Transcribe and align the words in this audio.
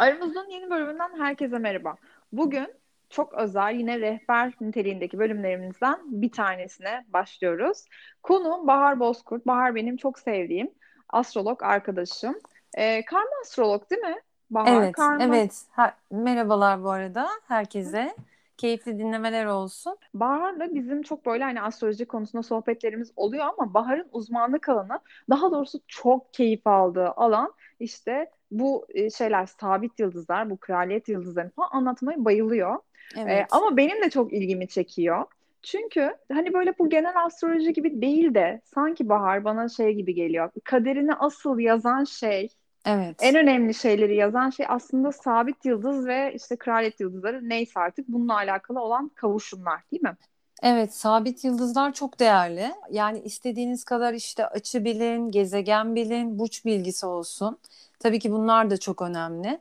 Aramızın 0.00 0.48
yeni 0.50 0.70
bölümünden 0.70 1.18
herkese 1.18 1.58
merhaba. 1.58 1.96
Bugün 2.32 2.74
çok 3.10 3.34
özel 3.34 3.74
yine 3.74 4.00
rehber 4.00 4.52
niteliğindeki 4.60 5.18
bölümlerimizden 5.18 5.98
bir 6.04 6.32
tanesine 6.32 7.04
başlıyoruz. 7.08 7.84
Konu 8.22 8.66
Bahar 8.66 9.00
Bozkurt. 9.00 9.46
Bahar 9.46 9.74
benim 9.74 9.96
çok 9.96 10.18
sevdiğim 10.18 10.70
astrolog 11.08 11.62
arkadaşım. 11.62 12.38
Ee, 12.74 13.04
karma 13.04 13.30
astrolog 13.42 13.90
değil 13.90 14.02
mi? 14.02 14.16
Bahar, 14.50 14.82
evet, 14.82 14.92
karma... 14.92 15.24
evet. 15.24 15.64
Ha, 15.70 15.94
merhabalar 16.10 16.82
bu 16.82 16.90
arada 16.90 17.28
herkese. 17.48 18.16
Keyifli 18.56 18.98
dinlemeler 18.98 19.46
olsun. 19.46 19.96
Bahar'la 20.14 20.74
bizim 20.74 21.02
çok 21.02 21.26
böyle 21.26 21.44
hani 21.44 21.62
astroloji 21.62 22.04
konusunda 22.04 22.42
sohbetlerimiz 22.42 23.12
oluyor 23.16 23.44
ama 23.44 23.74
Bahar'ın 23.74 24.08
uzmanlık 24.12 24.68
alanı 24.68 25.00
daha 25.30 25.52
doğrusu 25.52 25.80
çok 25.88 26.34
keyif 26.34 26.66
aldığı 26.66 27.08
alan 27.08 27.52
işte 27.80 28.30
bu 28.50 28.86
e, 28.88 29.10
şeyler 29.10 29.46
sabit 29.46 29.98
yıldızlar, 29.98 30.50
bu 30.50 30.56
kraliyet 30.56 31.08
yıldızlarını 31.08 31.50
falan 31.50 31.68
anlatmayı 31.72 32.24
bayılıyor. 32.24 32.74
E, 33.16 33.20
evet. 33.20 33.40
Ee, 33.40 33.46
ama 33.50 33.76
benim 33.76 34.02
de 34.02 34.10
çok 34.10 34.32
ilgimi 34.32 34.68
çekiyor. 34.68 35.24
Çünkü 35.62 36.16
hani 36.32 36.52
böyle 36.52 36.78
bu 36.78 36.90
genel 36.90 37.24
astroloji 37.24 37.72
gibi 37.72 38.02
değil 38.02 38.34
de 38.34 38.60
sanki 38.64 39.08
Bahar 39.08 39.44
bana 39.44 39.68
şey 39.68 39.94
gibi 39.94 40.14
geliyor. 40.14 40.50
Kaderini 40.64 41.14
asıl 41.14 41.58
yazan 41.58 42.04
şey 42.04 42.48
Evet. 42.86 43.16
En 43.22 43.34
önemli 43.34 43.74
şeyleri 43.74 44.16
yazan 44.16 44.50
şey 44.50 44.66
aslında 44.68 45.12
sabit 45.12 45.64
yıldız 45.64 46.06
ve 46.06 46.32
işte 46.34 46.56
kraliyet 46.56 47.00
yıldızları 47.00 47.48
neyse 47.48 47.80
artık 47.80 48.08
bununla 48.08 48.34
alakalı 48.34 48.80
olan 48.80 49.08
kavuşumlar 49.08 49.80
değil 49.92 50.02
mi? 50.02 50.16
Evet, 50.62 50.94
sabit 50.94 51.44
yıldızlar 51.44 51.92
çok 51.92 52.20
değerli. 52.20 52.74
Yani 52.90 53.18
istediğiniz 53.18 53.84
kadar 53.84 54.14
işte 54.14 54.46
açı 54.46 54.84
bilin, 54.84 55.30
gezegen 55.30 55.94
bilin, 55.94 56.38
burç 56.38 56.64
bilgisi 56.64 57.06
olsun. 57.06 57.58
Tabii 57.98 58.18
ki 58.18 58.32
bunlar 58.32 58.70
da 58.70 58.76
çok 58.76 59.02
önemli. 59.02 59.60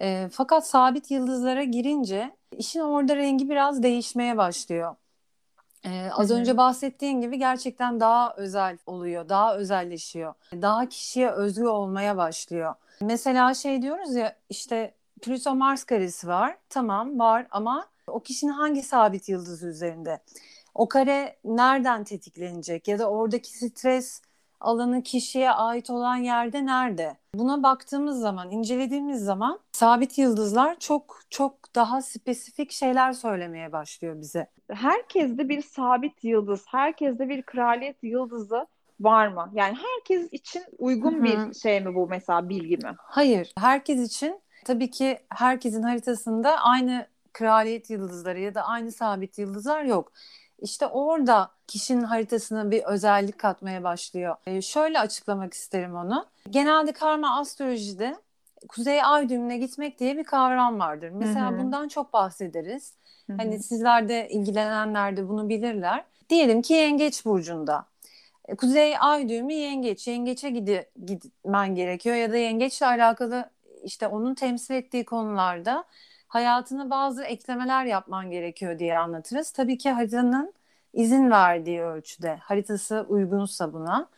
E, 0.00 0.28
fakat 0.32 0.66
sabit 0.66 1.10
yıldızlara 1.10 1.62
girince 1.62 2.30
işin 2.56 2.80
orada 2.80 3.16
rengi 3.16 3.50
biraz 3.50 3.82
değişmeye 3.82 4.36
başlıyor. 4.36 4.96
Ee, 5.84 6.08
az 6.12 6.30
Hı-hı. 6.30 6.38
önce 6.38 6.56
bahsettiğin 6.56 7.20
gibi 7.20 7.38
gerçekten 7.38 8.00
daha 8.00 8.34
özel 8.36 8.78
oluyor, 8.86 9.28
daha 9.28 9.56
özelleşiyor. 9.56 10.34
Daha 10.52 10.88
kişiye 10.88 11.30
özgü 11.30 11.66
olmaya 11.66 12.16
başlıyor. 12.16 12.74
Mesela 13.00 13.54
şey 13.54 13.82
diyoruz 13.82 14.14
ya 14.14 14.36
işte 14.48 14.94
Plüto 15.22 15.54
Mars 15.54 15.84
karesi 15.84 16.28
var. 16.28 16.56
Tamam 16.68 17.18
var 17.18 17.46
ama 17.50 17.86
o 18.06 18.20
kişinin 18.20 18.52
hangi 18.52 18.82
sabit 18.82 19.28
yıldızı 19.28 19.68
üzerinde? 19.68 20.20
O 20.74 20.88
kare 20.88 21.36
nereden 21.44 22.04
tetiklenecek 22.04 22.88
ya 22.88 22.98
da 22.98 23.10
oradaki 23.10 23.58
stres 23.58 24.22
alanı 24.60 25.02
kişiye 25.02 25.50
ait 25.50 25.90
olan 25.90 26.16
yerde 26.16 26.66
nerede? 26.66 27.16
Buna 27.34 27.62
baktığımız 27.62 28.20
zaman, 28.20 28.50
incelediğimiz 28.50 29.24
zaman 29.24 29.60
sabit 29.72 30.18
yıldızlar 30.18 30.78
çok 30.78 31.20
çok 31.30 31.74
daha 31.74 32.02
spesifik 32.02 32.72
şeyler 32.72 33.12
söylemeye 33.12 33.72
başlıyor 33.72 34.20
bize. 34.20 34.46
Herkeste 34.70 35.48
bir 35.48 35.62
sabit 35.62 36.24
yıldız, 36.24 36.64
herkeste 36.66 37.28
bir 37.28 37.42
kraliyet 37.42 37.96
yıldızı 38.02 38.66
var 39.00 39.28
mı? 39.28 39.50
Yani 39.54 39.76
herkes 39.76 40.32
için 40.32 40.62
uygun 40.78 41.12
Hı-hı. 41.12 41.50
bir 41.50 41.54
şey 41.54 41.80
mi 41.80 41.94
bu 41.94 42.08
mesela 42.08 42.48
bilgi 42.48 42.76
mi? 42.76 42.94
Hayır. 42.98 43.52
Herkes 43.58 44.00
için 44.00 44.40
tabii 44.64 44.90
ki 44.90 45.18
herkesin 45.28 45.82
haritasında 45.82 46.56
aynı 46.58 47.06
kraliyet 47.32 47.90
yıldızları 47.90 48.40
ya 48.40 48.54
da 48.54 48.62
aynı 48.62 48.92
sabit 48.92 49.38
yıldızlar 49.38 49.82
yok. 49.82 50.12
İşte 50.58 50.86
orada 50.86 51.50
kişinin 51.66 52.02
haritasına 52.02 52.70
bir 52.70 52.82
özellik 52.82 53.38
katmaya 53.38 53.82
başlıyor. 53.84 54.36
Ee, 54.46 54.62
şöyle 54.62 55.00
açıklamak 55.00 55.54
isterim 55.54 55.96
onu. 55.96 56.26
Genelde 56.50 56.92
karma 56.92 57.38
astrolojide 57.40 58.16
kuzey 58.68 59.04
ay 59.04 59.28
düğümüne 59.28 59.58
gitmek 59.58 59.98
diye 59.98 60.16
bir 60.16 60.24
kavram 60.24 60.80
vardır. 60.80 61.10
Mesela 61.10 61.50
hı 61.50 61.54
hı. 61.54 61.58
bundan 61.58 61.88
çok 61.88 62.12
bahsederiz. 62.12 62.94
Hı 63.26 63.32
hı. 63.32 63.36
Hani 63.36 63.62
sizler 63.62 64.08
de 64.08 64.28
ilgilenenler 64.28 65.16
de 65.16 65.28
bunu 65.28 65.48
bilirler. 65.48 66.04
Diyelim 66.28 66.62
ki 66.62 66.72
yengeç 66.72 67.24
burcunda. 67.24 67.86
E, 68.48 68.56
kuzey 68.56 68.94
ay 69.00 69.28
düğümü 69.28 69.52
yengeç. 69.52 70.08
Yengeçe 70.08 70.50
gidi, 70.50 70.90
gitmen 71.04 71.74
gerekiyor 71.74 72.16
ya 72.16 72.32
da 72.32 72.36
yengeçle 72.36 72.86
alakalı 72.86 73.50
işte 73.84 74.06
onun 74.06 74.34
temsil 74.34 74.74
ettiği 74.74 75.04
konularda 75.04 75.84
hayatına 76.32 76.90
bazı 76.90 77.24
eklemeler 77.24 77.84
yapman 77.84 78.30
gerekiyor 78.30 78.78
diye 78.78 78.98
anlatırız. 78.98 79.50
Tabii 79.50 79.78
ki 79.78 79.90
haritanın 79.90 80.52
izin 80.94 81.30
verdiği 81.30 81.82
ölçüde 81.82 82.36
haritası 82.36 83.06
uygunsa 83.08 83.72
buna. 83.72 84.08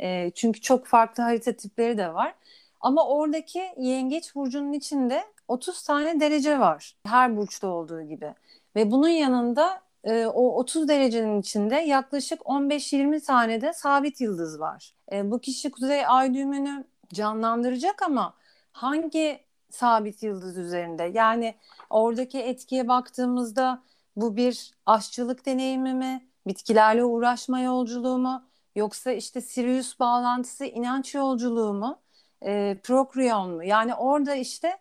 E, 0.00 0.30
çünkü 0.30 0.60
çok 0.60 0.86
farklı 0.86 1.22
harita 1.22 1.52
tipleri 1.52 1.98
de 1.98 2.14
var. 2.14 2.34
Ama 2.80 3.08
oradaki 3.08 3.62
yengeç 3.76 4.34
burcunun 4.34 4.72
içinde 4.72 5.24
30 5.48 5.82
tane 5.82 6.20
derece 6.20 6.58
var. 6.58 6.94
Her 7.06 7.36
burçta 7.36 7.68
olduğu 7.68 8.02
gibi. 8.02 8.34
Ve 8.76 8.90
bunun 8.90 9.08
yanında 9.08 9.80
e, 10.04 10.26
o 10.26 10.58
30 10.58 10.88
derecenin 10.88 11.40
içinde 11.40 11.76
yaklaşık 11.76 12.40
15-20 12.40 13.20
tane 13.20 13.60
de 13.60 13.72
sabit 13.72 14.20
yıldız 14.20 14.60
var. 14.60 14.94
E, 15.12 15.30
bu 15.30 15.40
kişi 15.40 15.70
kuzey 15.70 16.06
ay 16.06 16.34
düğümünü 16.34 16.84
canlandıracak 17.12 18.02
ama 18.02 18.34
hangi 18.72 19.43
sabit 19.74 20.22
yıldız 20.22 20.58
üzerinde? 20.58 21.02
Yani 21.02 21.54
oradaki 21.90 22.38
etkiye 22.38 22.88
baktığımızda 22.88 23.82
bu 24.16 24.36
bir 24.36 24.74
aşçılık 24.86 25.46
deneyimi 25.46 25.94
mi? 25.94 26.28
Bitkilerle 26.46 27.04
uğraşma 27.04 27.60
yolculuğu 27.60 28.18
mu? 28.18 28.48
Yoksa 28.76 29.12
işte 29.12 29.40
Sirius 29.40 30.00
bağlantısı 30.00 30.64
inanç 30.64 31.14
yolculuğu 31.14 31.74
mu? 31.74 32.02
E, 32.42 32.80
Prokriyon 32.82 33.50
mu? 33.50 33.64
Yani 33.64 33.94
orada 33.94 34.34
işte 34.34 34.78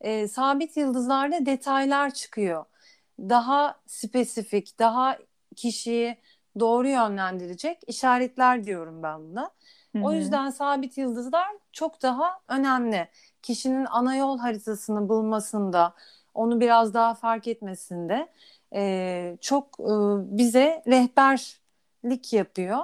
e, 0.00 0.28
sabit 0.28 0.76
yıldızlarda 0.76 1.46
detaylar 1.46 2.14
çıkıyor. 2.14 2.64
Daha 3.18 3.80
spesifik, 3.86 4.78
daha 4.78 5.18
kişiyi 5.56 6.18
doğru 6.60 6.88
yönlendirecek 6.88 7.78
işaretler 7.86 8.64
diyorum 8.64 9.02
ben 9.02 9.30
buna. 9.30 9.50
Hı 9.92 9.98
hı. 9.98 10.04
O 10.04 10.12
yüzden 10.12 10.50
sabit 10.50 10.98
yıldızlar 10.98 11.48
çok 11.72 12.02
daha 12.02 12.40
önemli. 12.48 13.08
Kişinin 13.46 13.86
ana 13.90 14.16
yol 14.16 14.38
haritasını 14.38 15.08
bulmasında, 15.08 15.94
onu 16.34 16.60
biraz 16.60 16.94
daha 16.94 17.14
fark 17.14 17.48
etmesinde 17.48 18.28
e, 18.74 19.38
çok 19.40 19.80
e, 19.80 19.92
bize 20.38 20.82
rehberlik 20.86 22.32
yapıyor. 22.32 22.78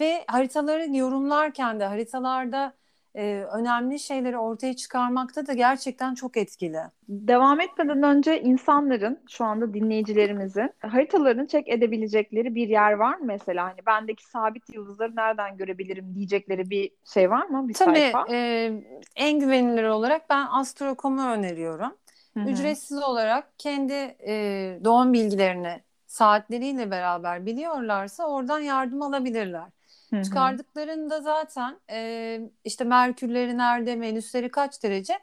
Ve 0.00 0.24
haritaları 0.28 0.96
yorumlarken 0.96 1.80
de 1.80 1.86
haritalarda 1.86 2.74
e, 3.14 3.44
önemli 3.52 3.98
şeyleri 3.98 4.38
ortaya 4.38 4.76
çıkarmakta 4.76 5.46
da 5.46 5.52
gerçekten 5.52 6.14
çok 6.14 6.36
etkili. 6.36 6.80
Devam 7.08 7.60
etmeden 7.60 8.02
önce 8.02 8.42
insanların 8.42 9.18
şu 9.28 9.44
anda 9.44 9.74
dinleyicilerimizin 9.74 10.70
haritalarını 10.80 11.46
çek 11.46 11.68
edebilecekleri 11.68 12.54
bir 12.54 12.68
yer 12.68 12.92
var 12.92 13.16
mı 13.16 13.24
mesela? 13.24 13.64
Hani 13.64 13.86
bendeki 13.86 14.26
sabit 14.26 14.74
yıldızları 14.74 15.16
nereden 15.16 15.56
görebilirim 15.56 16.14
diyecekleri 16.14 16.70
bir 16.70 16.90
şey 17.04 17.30
var 17.30 17.46
mı? 17.46 17.68
Bir 17.68 17.74
Tabii 17.74 17.98
sayfa? 17.98 18.26
E, 18.30 18.70
en 19.16 19.40
güvenilir 19.40 19.84
olarak 19.84 20.30
ben 20.30 20.46
Astro.com'u 20.50 21.26
öneriyorum. 21.26 21.92
Hı-hı. 22.34 22.48
Ücretsiz 22.48 23.02
olarak 23.02 23.58
kendi 23.58 24.16
e, 24.26 24.78
doğum 24.84 25.12
bilgilerini 25.12 25.80
saatleriyle 26.06 26.90
beraber 26.90 27.46
biliyorlarsa 27.46 28.26
oradan 28.26 28.58
yardım 28.60 29.02
alabilirler. 29.02 29.64
Hı-hı. 30.12 30.22
Çıkardıklarında 30.22 31.20
zaten 31.20 31.80
e, 31.90 32.40
işte 32.64 32.84
Merkürleri 32.84 33.58
nerede, 33.58 34.00
Venüsleri 34.00 34.50
kaç 34.50 34.82
derece 34.82 35.18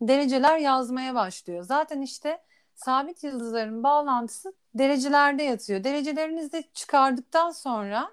dereceler 0.00 0.58
yazmaya 0.58 1.14
başlıyor. 1.14 1.62
Zaten 1.62 2.00
işte 2.00 2.38
sabit 2.74 3.24
yıldızların 3.24 3.82
bağlantısı 3.82 4.54
derecelerde 4.74 5.42
yatıyor. 5.42 5.84
Derecelerinizi 5.84 6.52
de 6.52 6.62
çıkardıktan 6.74 7.50
sonra 7.50 8.10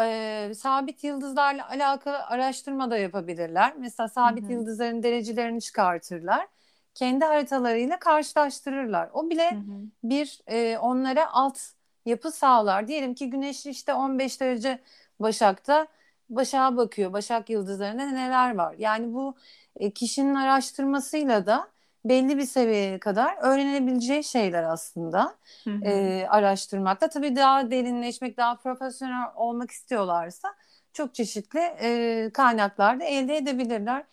e, 0.00 0.52
sabit 0.54 1.04
yıldızlarla 1.04 1.68
alakalı 1.68 2.24
araştırma 2.26 2.90
da 2.90 2.98
yapabilirler. 2.98 3.74
Mesela 3.78 4.08
sabit 4.08 4.44
Hı-hı. 4.44 4.52
yıldızların 4.52 5.02
derecelerini 5.02 5.60
çıkartırlar 5.60 6.46
kendi 6.94 7.24
haritalarıyla 7.24 7.98
karşılaştırırlar. 7.98 9.10
O 9.12 9.30
bile 9.30 9.50
hı 9.50 9.56
hı. 9.56 9.86
bir 10.04 10.40
e, 10.46 10.78
onlara 10.78 11.32
alt 11.32 11.58
yapı 12.06 12.30
sağlar. 12.30 12.88
Diyelim 12.88 13.14
ki 13.14 13.30
güneş 13.30 13.66
işte 13.66 13.94
15 13.94 14.40
derece 14.40 14.78
Başak'ta 15.20 15.86
Başak'a 16.30 16.76
bakıyor. 16.76 17.12
Başak 17.12 17.50
yıldızlarında 17.50 18.06
neler 18.06 18.54
var? 18.54 18.74
Yani 18.78 19.14
bu 19.14 19.34
e, 19.76 19.90
kişinin 19.90 20.34
araştırmasıyla 20.34 21.46
da 21.46 21.68
belli 22.04 22.38
bir 22.38 22.46
seviyeye 22.46 22.98
kadar 22.98 23.36
öğrenilebileceği 23.42 24.24
şeyler 24.24 24.62
aslında 24.62 25.34
hı 25.64 25.70
hı. 25.70 25.84
E, 25.84 26.26
araştırmakta. 26.28 27.08
Tabii 27.08 27.36
daha 27.36 27.70
derinleşmek, 27.70 28.36
daha 28.36 28.56
profesyonel 28.56 29.26
olmak 29.36 29.70
istiyorlarsa 29.70 30.54
çok 30.92 31.14
çeşitli 31.14 31.60
e, 31.60 32.30
kaynaklarda 32.34 33.04
elde 33.04 33.36
edebilirler. 33.36 34.04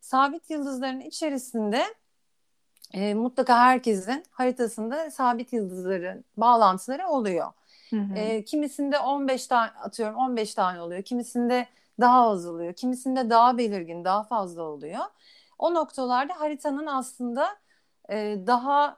Sabit 0.00 0.50
yıldızların 0.50 1.00
içerisinde 1.00 1.84
e, 2.92 3.14
mutlaka 3.14 3.58
herkesin 3.58 4.24
haritasında 4.30 5.10
sabit 5.10 5.52
yıldızların 5.52 6.24
bağlantıları 6.36 7.08
oluyor. 7.08 7.52
Hı 7.90 7.96
hı. 7.96 8.14
E, 8.14 8.44
kimisinde 8.44 8.98
15 8.98 9.46
tane 9.46 9.70
atıyorum 9.70 10.16
15 10.16 10.54
tane 10.54 10.80
oluyor. 10.80 11.02
Kimisinde 11.02 11.66
daha 12.00 12.30
az 12.30 12.46
oluyor. 12.46 12.72
Kimisinde 12.72 13.30
daha 13.30 13.58
belirgin, 13.58 14.04
daha 14.04 14.22
fazla 14.24 14.62
oluyor. 14.62 15.04
O 15.58 15.74
noktalarda 15.74 16.40
haritanın 16.40 16.86
aslında 16.86 17.48
e, 18.10 18.36
daha 18.46 18.96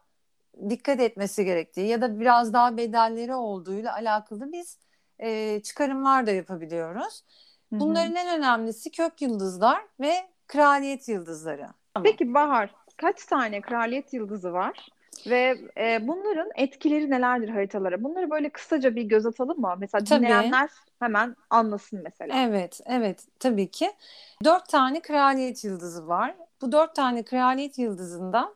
dikkat 0.69 1.00
etmesi 1.00 1.44
gerektiği 1.44 1.87
ya 1.87 2.00
da 2.00 2.20
biraz 2.20 2.52
daha 2.52 2.76
bedelleri 2.76 3.34
olduğuyla 3.34 3.94
alakalı 3.94 4.52
biz 4.52 4.78
e, 5.19 5.60
çıkarımlar 5.62 6.26
da 6.26 6.31
yapabiliyoruz. 6.31 7.25
Bunların 7.72 8.14
en 8.16 8.38
önemlisi 8.38 8.90
kök 8.90 9.22
yıldızlar 9.22 9.82
ve 10.00 10.12
kraliyet 10.46 11.08
yıldızları. 11.08 11.66
Peki 12.02 12.34
Bahar, 12.34 12.75
kaç 12.96 13.25
tane 13.26 13.60
kraliyet 13.60 14.12
yıldızı 14.12 14.52
var? 14.52 14.88
Ve 15.26 15.58
e, 15.78 16.08
bunların 16.08 16.50
etkileri 16.54 17.10
nelerdir 17.10 17.48
haritalara? 17.48 18.04
Bunları 18.04 18.30
böyle 18.30 18.50
kısaca 18.50 18.96
bir 18.96 19.02
göz 19.02 19.26
atalım 19.26 19.60
mı? 19.60 19.74
Mesela 19.78 20.04
Tabii. 20.04 20.20
dinleyenler 20.20 20.70
hemen 20.98 21.36
anlasın 21.50 22.00
mesela. 22.04 22.36
Evet, 22.36 22.80
evet 22.86 23.24
tabii 23.38 23.70
ki. 23.70 23.90
Dört 24.44 24.68
tane 24.68 25.00
kraliyet 25.00 25.64
yıldızı 25.64 26.08
var. 26.08 26.34
Bu 26.62 26.72
dört 26.72 26.94
tane 26.94 27.22
kraliyet 27.22 27.78
yıldızından 27.78 28.54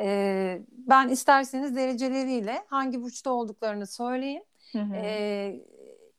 e, 0.00 0.62
ben 0.72 1.08
isterseniz 1.08 1.76
dereceleriyle 1.76 2.64
hangi 2.66 3.02
burçta 3.02 3.30
olduklarını 3.30 3.86
söyleyeyim. 3.86 4.42
Hı 4.72 4.78
hı. 4.78 4.94
E, 4.94 5.60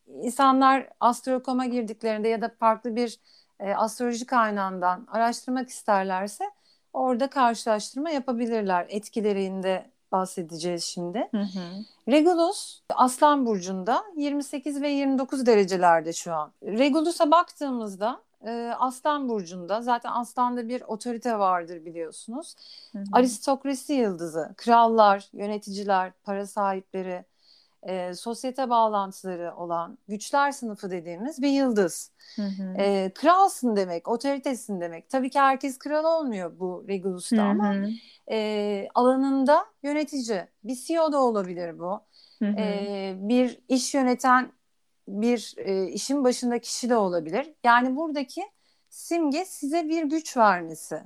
insanlar 0.08 0.90
astrokoma 1.00 1.66
girdiklerinde 1.66 2.28
ya 2.28 2.42
da 2.42 2.50
farklı 2.60 2.96
bir 2.96 3.20
e, 3.60 3.74
astroloji 3.74 4.26
kaynağından 4.26 5.08
araştırmak 5.12 5.70
isterlerse 5.70 6.46
orada 6.94 7.30
karşılaştırma 7.30 8.10
yapabilirler. 8.10 8.86
Etkilerinde 8.90 9.86
bahsedeceğiz 10.12 10.84
şimdi. 10.84 11.28
Hı 11.32 11.42
hı. 11.42 11.60
Regulus 12.08 12.82
Aslan 12.90 13.46
Burcu'nda 13.46 14.04
28 14.16 14.82
ve 14.82 14.90
29 14.90 15.46
derecelerde 15.46 16.14
şu 16.14 16.34
an. 16.34 16.52
Regulus'a 16.64 17.32
baktığımızda 17.32 18.22
e, 18.46 18.74
Aslan 18.80 19.30
Burcu'nda 19.30 19.82
zaten 19.82 20.12
Aslan'da 20.12 20.68
bir 20.68 20.82
otorite 20.82 21.40
vardır 21.40 21.86
biliyorsunuz. 21.86 22.56
Hı 22.92 23.00
hı. 23.00 23.04
Aristokrasi 23.12 23.94
yıldızı, 23.94 24.54
krallar, 24.58 25.30
yöneticiler, 25.34 26.12
para 26.24 26.48
sahipleri, 26.48 27.26
e, 27.88 28.14
sosyete 28.14 28.70
bağlantıları 28.70 29.56
olan 29.56 29.98
güçler 30.08 30.52
sınıfı 30.52 30.92
dediğimiz 30.92 31.42
bir 31.42 31.50
yıldız. 31.50 32.12
Hı 32.36 32.42
hı. 32.42 32.74
E, 32.78 33.12
kralsın 33.16 33.76
demek, 33.76 34.08
otoritesin 34.08 34.82
demek. 34.82 35.10
Tabii 35.10 35.30
ki 35.30 35.40
herkes 35.40 35.78
kral 35.78 36.20
olmuyor 36.20 36.60
bu 36.60 36.86
Regulus'ta 36.88 37.38
Hı 37.38 37.42
ama 37.42 37.76
e, 38.32 38.88
alanında 38.96 39.66
yönetici. 39.84 40.48
Bir 40.64 40.76
CEO 40.76 41.12
da 41.12 41.22
olabilir 41.22 41.80
bu. 41.80 42.02
Hı 42.40 42.46
hı. 42.46 42.56
E, 42.60 43.14
bir 43.18 43.60
iş 43.70 43.94
yöneten 43.94 44.52
bir 45.08 45.54
e, 45.58 45.88
işin 45.88 46.24
başında 46.24 46.60
kişi 46.60 46.90
de 46.90 46.96
olabilir. 46.96 47.54
Yani 47.64 47.96
buradaki 47.96 48.42
simge 48.90 49.46
size 49.46 49.90
bir 49.90 50.04
güç 50.04 50.38
vermesi. 50.38 51.02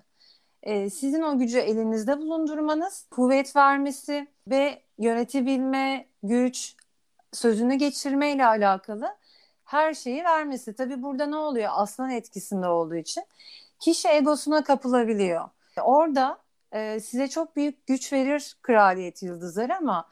E, 0.67 0.89
sizin 0.89 1.21
o 1.21 1.37
gücü 1.37 1.57
elinizde 1.57 2.17
bulundurmanız, 2.17 3.05
kuvvet 3.11 3.55
vermesi 3.55 4.27
ve 4.47 4.81
yönetebilme, 4.97 6.07
güç, 6.23 6.75
sözünü 7.33 7.75
geçirme 7.75 8.31
ile 8.31 8.45
alakalı 8.45 9.15
her 9.65 9.93
şeyi 9.93 10.23
vermesi. 10.23 10.75
Tabii 10.75 11.03
burada 11.03 11.25
ne 11.25 11.35
oluyor? 11.35 11.69
Aslan 11.73 12.09
etkisinde 12.09 12.67
olduğu 12.67 12.95
için 12.95 13.23
kişi 13.79 14.07
egosuna 14.07 14.63
kapılabiliyor. 14.63 15.49
Orada 15.83 16.37
e, 16.71 16.99
size 16.99 17.27
çok 17.27 17.55
büyük 17.55 17.87
güç 17.87 18.13
verir 18.13 18.57
kraliyet 18.61 19.23
yıldızları 19.23 19.77
ama 19.77 20.09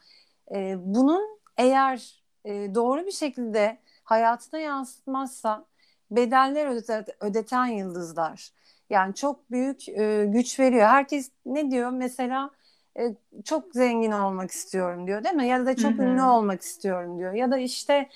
e, 0.55 0.75
bunun 0.77 1.39
eğer 1.57 2.23
e, 2.45 2.75
doğru 2.75 3.05
bir 3.05 3.11
şekilde 3.11 3.77
hayatına 4.03 4.59
yansıtmazsa 4.59 5.65
bedeller 6.11 6.65
ödet- 6.67 7.15
ödeten 7.19 7.65
yıldızlar. 7.65 8.51
Yani 8.89 9.15
çok 9.15 9.51
büyük 9.51 9.89
e, 9.89 10.25
güç 10.29 10.59
veriyor. 10.59 10.87
Herkes 10.87 11.31
ne 11.45 11.71
diyor? 11.71 11.89
Mesela 11.91 12.51
e, 12.99 13.15
çok 13.45 13.73
zengin 13.75 14.11
olmak 14.11 14.51
istiyorum 14.51 15.07
diyor 15.07 15.23
değil 15.23 15.35
mi? 15.35 15.47
Ya 15.47 15.65
da 15.65 15.75
çok 15.77 15.99
Hı 15.99 16.03
hı. 16.03 16.03
ünlü 16.03 16.21
olmak 16.23 16.61
istiyorum 16.61 17.19
diyor. 17.19 17.33
Ya 17.33 17.51
da 17.51 17.57
işte 17.57 18.09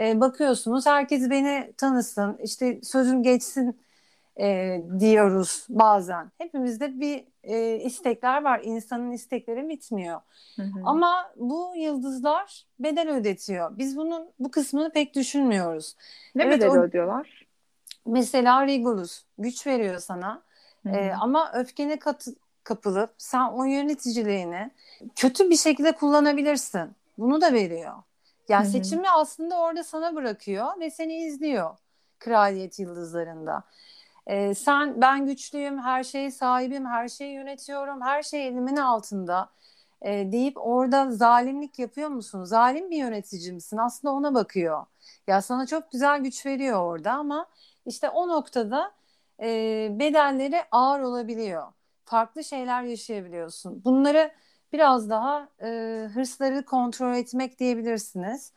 e, 0.00 0.20
bakıyorsunuz 0.20 0.86
herkes 0.86 1.30
beni 1.30 1.72
tanısın, 1.76 2.38
işte 2.44 2.80
sözüm 2.82 3.22
geçsin 3.22 3.80
e, 4.40 4.82
diyoruz 5.00 5.66
bazen. 5.70 6.32
Hepimizde 6.38 7.00
bir 7.00 7.24
e, 7.42 7.76
istekler 7.76 8.44
var. 8.44 8.60
İnsanın 8.64 9.12
istekleri 9.12 9.68
bitmiyor. 9.68 10.20
Hı 10.56 10.62
hı. 10.62 10.80
Ama 10.82 11.32
bu 11.36 11.72
yıldızlar 11.76 12.66
bedel 12.80 13.10
ödetiyor. 13.10 13.78
Biz 13.78 13.96
bunun 13.96 14.32
bu 14.38 14.50
kısmını 14.50 14.92
pek 14.92 15.14
düşünmüyoruz. 15.14 15.96
ne 16.34 16.50
evet, 16.50 16.50
bedeli 16.50 16.78
o- 16.78 16.78
ödüyorlar? 16.78 17.43
Mesela 18.06 18.66
Regulus 18.66 19.22
güç 19.38 19.66
veriyor 19.66 19.98
sana 19.98 20.42
Hı 20.82 20.88
hı. 20.88 20.94
Ee, 20.96 21.12
ama 21.20 21.52
öfkene 21.52 21.98
katı, 21.98 22.34
kapılıp 22.64 23.14
sen 23.18 23.48
o 23.48 23.64
yöneticiliğini 23.64 24.70
kötü 25.16 25.50
bir 25.50 25.56
şekilde 25.56 25.92
kullanabilirsin. 25.92 26.92
Bunu 27.18 27.40
da 27.40 27.52
veriyor. 27.52 27.92
Yani 28.48 28.64
Hı 28.64 28.68
hı. 28.68 28.72
seçimi 28.72 29.10
aslında 29.10 29.60
orada 29.60 29.84
sana 29.84 30.14
bırakıyor 30.14 30.80
ve 30.80 30.90
seni 30.90 31.14
izliyor 31.16 31.76
kraliyet 32.18 32.78
yıldızlarında. 32.78 33.62
Ee, 34.26 34.54
sen 34.54 35.00
ben 35.00 35.26
güçlüyüm, 35.26 35.82
her 35.82 36.04
şeye 36.04 36.30
sahibim, 36.30 36.86
her 36.86 37.08
şeyi 37.08 37.34
yönetiyorum, 37.34 38.02
her 38.02 38.22
şey 38.22 38.48
elimin 38.48 38.76
altında 38.76 39.48
e, 40.02 40.32
deyip 40.32 40.56
orada 40.56 41.10
zalimlik 41.10 41.78
yapıyor 41.78 42.08
musun? 42.08 42.44
Zalim 42.44 42.90
bir 42.90 42.96
yönetici 42.96 43.52
misin? 43.52 43.76
Aslında 43.76 44.14
ona 44.14 44.34
bakıyor. 44.34 44.86
Ya 45.26 45.42
sana 45.42 45.66
çok 45.66 45.92
güzel 45.92 46.20
güç 46.20 46.46
veriyor 46.46 46.80
orada 46.80 47.12
ama 47.12 47.46
işte 47.86 48.08
o 48.08 48.28
noktada 48.28 48.92
e, 49.40 49.88
bedelleri 49.90 50.62
ağır 50.70 51.00
olabiliyor. 51.00 51.72
Farklı 52.04 52.44
şeyler 52.44 52.82
yaşayabiliyorsun. 52.82 53.84
Bunları 53.84 54.32
biraz 54.72 55.10
daha 55.10 55.48
e, 55.62 55.68
hırsları 56.14 56.64
kontrol 56.64 57.14
etmek 57.14 57.58
diyebilirsiniz. 57.58 58.52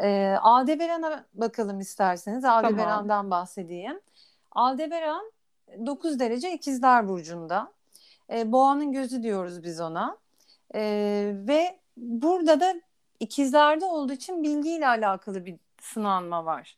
E, 0.00 0.36
Aldebaran'a 0.42 1.24
bakalım 1.34 1.80
isterseniz. 1.80 2.44
Aldebaran'dan 2.44 3.30
bahsedeyim. 3.30 4.00
Aldebaran 4.52 5.32
9 5.86 6.18
derece 6.18 6.52
ikizler 6.52 7.08
burcunda. 7.08 7.72
E, 8.32 8.52
boğanın 8.52 8.92
gözü 8.92 9.22
diyoruz 9.22 9.62
biz 9.62 9.80
ona. 9.80 10.18
E, 10.74 10.80
ve 11.34 11.78
burada 11.96 12.60
da 12.60 12.74
ikizlerde 13.20 13.84
olduğu 13.84 14.12
için 14.12 14.42
bilgiyle 14.42 14.88
alakalı 14.88 15.44
bir 15.46 15.56
sınanma 15.80 16.44
var. 16.44 16.76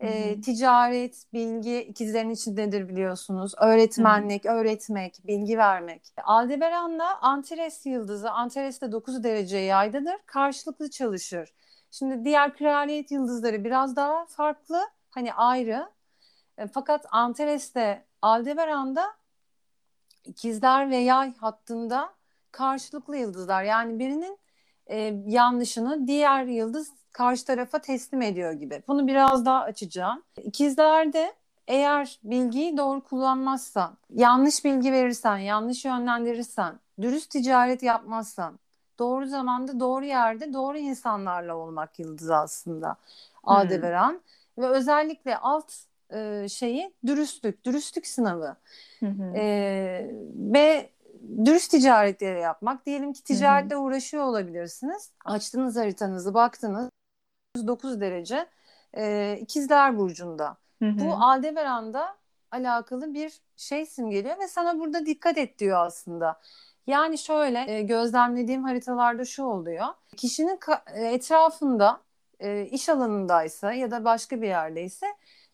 E, 0.00 0.40
ticaret, 0.40 1.24
bilgi 1.32 1.82
ikizlerin 1.82 2.30
içindedir 2.30 2.88
biliyorsunuz. 2.88 3.52
Öğretmenlik, 3.58 4.46
öğretmek, 4.46 5.26
bilgi 5.26 5.58
vermek. 5.58 6.02
Aldebaran'la 6.24 7.20
Antares 7.20 7.86
yıldızı, 7.86 8.30
Antares 8.30 8.80
de 8.80 8.92
9 8.92 9.24
derece 9.24 9.58
yaydadır. 9.58 10.16
Karşılıklı 10.26 10.90
çalışır. 10.90 11.54
Şimdi 11.90 12.24
diğer 12.24 12.56
kraliyet 12.56 13.10
yıldızları 13.10 13.64
biraz 13.64 13.96
daha 13.96 14.26
farklı, 14.26 14.80
hani 15.10 15.34
ayrı. 15.34 15.90
E, 16.58 16.66
fakat 16.66 17.06
Antares'te 17.10 18.04
Aldebaran'da 18.22 19.06
ikizler 20.24 20.90
ve 20.90 20.96
yay 20.96 21.36
hattında 21.36 22.14
karşılıklı 22.50 23.16
yıldızlar. 23.16 23.62
Yani 23.62 23.98
birinin 23.98 24.38
e, 24.86 25.14
yanlışını 25.26 26.06
diğer 26.06 26.44
yıldız 26.44 26.92
karşı 27.18 27.44
tarafa 27.44 27.78
teslim 27.78 28.22
ediyor 28.22 28.52
gibi. 28.52 28.82
Bunu 28.88 29.06
biraz 29.06 29.44
daha 29.46 29.62
açacağım. 29.62 30.22
İkizlerde 30.42 31.32
eğer 31.66 32.18
bilgiyi 32.24 32.76
doğru 32.76 33.00
kullanmazsan, 33.00 33.96
yanlış 34.10 34.64
bilgi 34.64 34.92
verirsen, 34.92 35.36
yanlış 35.36 35.84
yönlendirirsen, 35.84 36.74
dürüst 37.00 37.30
ticaret 37.30 37.82
yapmazsan, 37.82 38.58
doğru 38.98 39.26
zamanda, 39.26 39.80
doğru 39.80 40.04
yerde, 40.04 40.52
doğru 40.52 40.78
insanlarla 40.78 41.56
olmak 41.56 41.98
yıldızı 41.98 42.36
aslında 42.36 42.96
Aldebaran. 43.44 44.20
Ve 44.58 44.66
özellikle 44.66 45.36
alt 45.36 45.72
e, 46.10 46.46
şeyi 46.48 46.92
dürüstlük, 47.06 47.64
dürüstlük 47.64 48.06
sınavı. 48.06 48.56
Ee, 49.34 50.10
ve 50.34 50.90
dürüst 51.44 51.70
ticaretleri 51.70 52.40
yapmak. 52.40 52.86
Diyelim 52.86 53.12
ki 53.12 53.24
ticaretle 53.24 53.76
uğraşıyor 53.76 54.24
olabilirsiniz. 54.24 55.10
Açtınız 55.24 55.76
haritanızı, 55.76 56.34
baktınız 56.34 56.90
9 57.66 58.00
derece 58.00 58.46
e, 58.96 59.38
İkizler 59.40 59.98
Burcu'nda. 59.98 60.56
Hı 60.82 60.88
hı. 60.88 60.98
Bu 60.98 61.12
Aldebaran'da 61.12 62.16
alakalı 62.50 63.14
bir 63.14 63.40
şey 63.56 63.86
simgeliyor 63.86 64.38
ve 64.38 64.48
sana 64.48 64.78
burada 64.78 65.06
dikkat 65.06 65.38
et 65.38 65.58
diyor 65.58 65.86
aslında. 65.86 66.40
Yani 66.86 67.18
şöyle 67.18 67.72
e, 67.72 67.82
gözlemlediğim 67.82 68.64
haritalarda 68.64 69.24
şu 69.24 69.44
oluyor. 69.44 69.86
Kişinin 70.16 70.58
etrafında 70.94 72.00
e, 72.40 72.66
iş 72.66 72.88
alanındaysa 72.88 73.72
ya 73.72 73.90
da 73.90 74.04
başka 74.04 74.42
bir 74.42 74.46
yerdeyse 74.46 75.06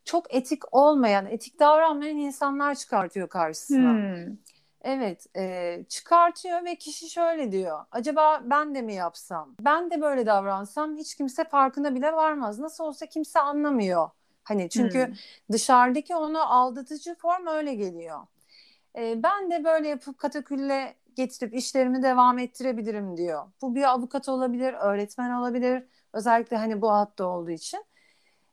çok 0.04 0.34
etik 0.34 0.74
olmayan, 0.74 1.26
etik 1.26 1.60
davranmayan 1.60 2.16
insanlar 2.16 2.74
çıkartıyor 2.74 3.28
karşısına. 3.28 3.92
Hmm. 3.92 4.36
Evet, 4.84 5.26
e, 5.36 5.86
çıkartıyor 5.88 6.64
ve 6.64 6.76
kişi 6.76 7.10
şöyle 7.10 7.52
diyor. 7.52 7.86
Acaba 7.92 8.42
ben 8.50 8.74
de 8.76 8.82
mi 8.82 8.94
yapsam? 8.94 9.56
Ben 9.60 9.90
de 9.90 10.00
böyle 10.02 10.26
davransam 10.26 10.96
hiç 10.96 11.14
kimse 11.16 11.44
farkına 11.44 11.94
bile 11.94 12.12
varmaz. 12.12 12.58
Nasıl 12.60 12.84
olsa 12.84 13.06
kimse 13.06 13.40
anlamıyor. 13.40 14.10
Hani 14.44 14.70
çünkü 14.70 15.10
Hmm. 15.10 15.14
dışarıdaki 15.52 16.16
ona 16.16 16.46
aldatıcı 16.46 17.14
form 17.14 17.46
öyle 17.46 17.74
geliyor. 17.74 18.20
E, 18.98 19.24
ben 19.24 19.52
de 19.52 19.64
böyle 19.64 19.88
yapıp 19.88 20.18
katakülle 20.18 20.96
getirip 21.16 21.54
işlerimi 21.54 22.02
devam 22.04 22.38
ettirebilirim 22.40 23.18
diyor. 23.18 23.52
Bu 23.62 23.76
bir 23.76 23.84
avukat 23.92 24.30
olabilir, 24.30 24.74
öğretmen 24.74 25.30
olabilir. 25.32 25.84
Özellikle 26.14 26.58
hani 26.58 26.82
bu 26.82 26.92
hatta 26.92 27.26
olduğu 27.26 27.50
için. 27.52 27.84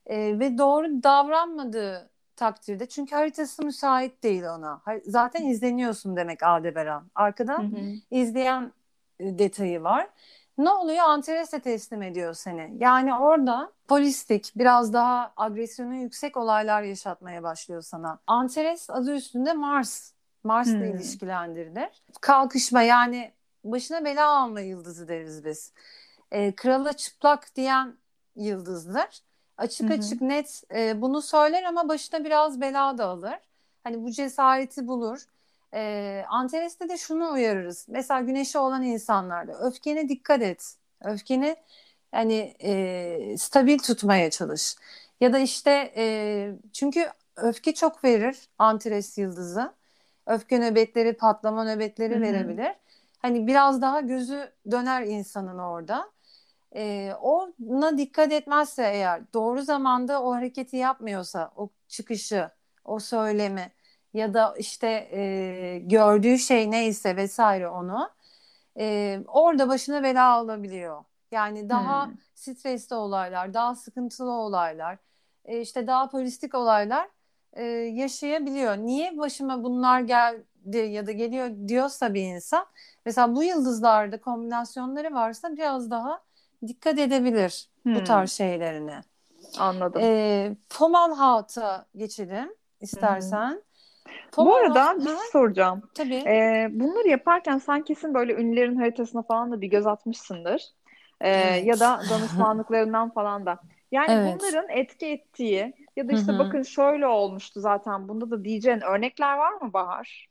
E, 0.06 0.40
ve 0.40 0.58
doğru 0.58 1.02
davranmadığı 1.04 2.11
takdirde 2.42 2.86
çünkü 2.86 3.14
haritası 3.14 3.64
müsait 3.64 4.22
değil 4.22 4.42
ona. 4.42 4.82
Zaten 5.06 5.46
izleniyorsun 5.46 6.16
demek 6.16 6.42
Aldebaran. 6.42 7.10
Arkada 7.14 7.58
hı 7.58 7.62
hı. 7.62 7.80
izleyen 8.10 8.72
e, 9.20 9.38
detayı 9.38 9.82
var. 9.82 10.08
Ne 10.58 10.70
oluyor? 10.70 11.04
Antares'e 11.04 11.60
teslim 11.60 12.02
ediyor 12.02 12.34
seni. 12.34 12.76
Yani 12.78 13.14
orada 13.14 13.72
polistik, 13.88 14.52
biraz 14.56 14.92
daha 14.92 15.32
agresyonu 15.36 15.94
yüksek 15.94 16.36
olaylar 16.36 16.82
yaşatmaya 16.82 17.42
başlıyor 17.42 17.82
sana. 17.82 18.18
Antares 18.26 18.90
adı 18.90 19.14
üstünde 19.14 19.52
Mars. 19.52 20.12
Mars'la 20.44 20.72
hmm. 20.72 20.84
ilişkilendirilir. 20.84 22.02
Kalkışma 22.20 22.82
yani 22.82 23.32
başına 23.64 24.04
bela 24.04 24.28
alma 24.28 24.60
yıldızı 24.60 25.08
deriz 25.08 25.44
biz. 25.44 25.72
Ee, 26.30 26.54
krala 26.54 26.92
çıplak 26.92 27.56
diyen 27.56 27.96
yıldızdır. 28.36 29.22
Açık 29.62 29.90
hı 29.90 29.94
açık 29.94 30.20
net 30.20 30.62
e, 30.74 31.00
bunu 31.02 31.22
söyler 31.22 31.62
ama 31.62 31.88
başına 31.88 32.24
biraz 32.24 32.60
bela 32.60 32.98
da 32.98 33.06
alır. 33.06 33.34
Hani 33.84 34.04
bu 34.04 34.10
cesareti 34.10 34.86
bulur. 34.88 35.26
E, 35.74 36.24
Antares'te 36.28 36.88
de 36.88 36.96
şunu 36.96 37.32
uyarırız. 37.32 37.86
Mesela 37.88 38.20
güneşi 38.20 38.58
olan 38.58 38.82
insanlarda 38.82 39.58
öfkene 39.58 40.08
dikkat 40.08 40.42
et. 40.42 40.74
Öfkeni 41.04 41.56
yani 42.14 42.54
e, 42.62 43.36
stabil 43.38 43.78
tutmaya 43.78 44.30
çalış. 44.30 44.76
Ya 45.20 45.32
da 45.32 45.38
işte 45.38 45.92
e, 45.96 46.52
çünkü 46.72 47.06
öfke 47.36 47.74
çok 47.74 48.04
verir 48.04 48.36
Antares 48.58 49.18
yıldızı. 49.18 49.72
Öfke 50.26 50.60
nöbetleri, 50.60 51.12
patlama 51.12 51.64
nöbetleri 51.64 52.14
Hı-hı. 52.14 52.22
verebilir. 52.22 52.72
Hani 53.18 53.46
biraz 53.46 53.82
daha 53.82 54.00
gözü 54.00 54.52
döner 54.70 55.02
insanın 55.02 55.58
orada. 55.58 56.11
E, 56.74 57.12
ona 57.20 57.98
dikkat 57.98 58.32
etmezse 58.32 58.82
eğer 58.82 59.32
doğru 59.34 59.62
zamanda 59.62 60.22
o 60.22 60.34
hareketi 60.34 60.76
yapmıyorsa 60.76 61.52
o 61.56 61.70
çıkışı, 61.88 62.50
o 62.84 62.98
söylemi 62.98 63.72
ya 64.14 64.34
da 64.34 64.54
işte 64.58 65.08
e, 65.12 65.78
gördüğü 65.78 66.38
şey 66.38 66.70
neyse 66.70 67.16
vesaire 67.16 67.68
onu 67.68 68.10
e, 68.78 69.18
orada 69.28 69.68
başına 69.68 70.02
bela 70.02 70.30
alabiliyor. 70.30 71.04
Yani 71.32 71.68
daha 71.68 72.06
hmm. 72.06 72.14
stresli 72.34 72.96
olaylar, 72.96 73.54
daha 73.54 73.74
sıkıntılı 73.74 74.30
olaylar, 74.30 74.98
e, 75.44 75.60
işte 75.60 75.86
daha 75.86 76.08
politik 76.08 76.54
olaylar 76.54 77.08
e, 77.52 77.64
yaşayabiliyor. 77.64 78.76
Niye 78.76 79.18
başıma 79.18 79.64
bunlar 79.64 80.00
geldi 80.00 80.78
ya 80.78 81.06
da 81.06 81.12
geliyor 81.12 81.50
diyorsa 81.68 82.14
bir 82.14 82.22
insan, 82.22 82.66
mesela 83.06 83.34
bu 83.36 83.42
yıldızlarda 83.44 84.20
kombinasyonları 84.20 85.14
varsa 85.14 85.56
biraz 85.56 85.90
daha 85.90 86.22
dikkat 86.66 86.98
edebilir 86.98 87.68
hmm. 87.82 87.94
bu 87.94 88.04
tarz 88.04 88.32
şeylerine. 88.32 89.00
Anladım. 89.58 90.02
E, 90.02 90.56
Fomalhaut'a 90.68 91.86
geçelim 91.96 92.54
istersen. 92.80 93.50
Hmm. 93.50 93.62
Bu 94.36 94.54
arada 94.56 94.96
bir 94.98 95.04
şey 95.04 95.14
soracağım. 95.32 95.82
Tabii. 95.94 96.14
Ee, 96.14 96.68
bunları 96.72 97.08
yaparken 97.08 97.58
sen 97.58 97.82
kesin 97.82 98.14
böyle 98.14 98.34
ünlülerin 98.34 98.76
haritasına 98.76 99.22
falan 99.22 99.52
da 99.52 99.60
bir 99.60 99.66
göz 99.66 99.86
atmışsındır. 99.86 100.62
Ee, 101.20 101.30
evet. 101.30 101.66
Ya 101.66 101.80
da 101.80 102.00
danışmanlıklarından 102.10 103.10
falan 103.10 103.46
da. 103.46 103.58
Yani 103.92 104.12
evet. 104.12 104.40
bunların 104.40 104.68
etki 104.68 105.06
ettiği 105.06 105.74
ya 105.96 106.08
da 106.08 106.12
işte 106.12 106.32
Hı-hı. 106.32 106.38
bakın 106.38 106.62
şöyle 106.62 107.06
olmuştu 107.06 107.60
zaten 107.60 108.08
bunda 108.08 108.30
da 108.30 108.44
diyeceğin 108.44 108.80
örnekler 108.80 109.36
var 109.36 109.52
mı 109.52 109.72
Bahar? 109.72 110.28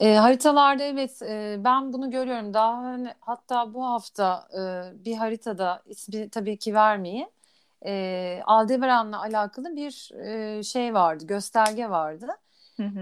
E, 0.00 0.14
haritalarda 0.16 0.82
evet 0.82 1.22
e, 1.22 1.56
ben 1.64 1.92
bunu 1.92 2.10
görüyorum. 2.10 2.54
Daha 2.54 2.76
hani, 2.76 3.14
hatta 3.20 3.74
bu 3.74 3.86
hafta 3.86 4.48
e, 4.54 5.04
bir 5.04 5.16
haritada 5.16 5.82
ismi 5.86 6.28
tabii 6.30 6.58
ki 6.58 6.74
vermeyin. 6.74 7.28
E, 7.86 8.42
Aldebaran'la 8.46 9.20
alakalı 9.22 9.76
bir 9.76 10.10
e, 10.58 10.62
şey 10.62 10.94
vardı, 10.94 11.26
gösterge 11.26 11.90
vardı. 11.90 12.26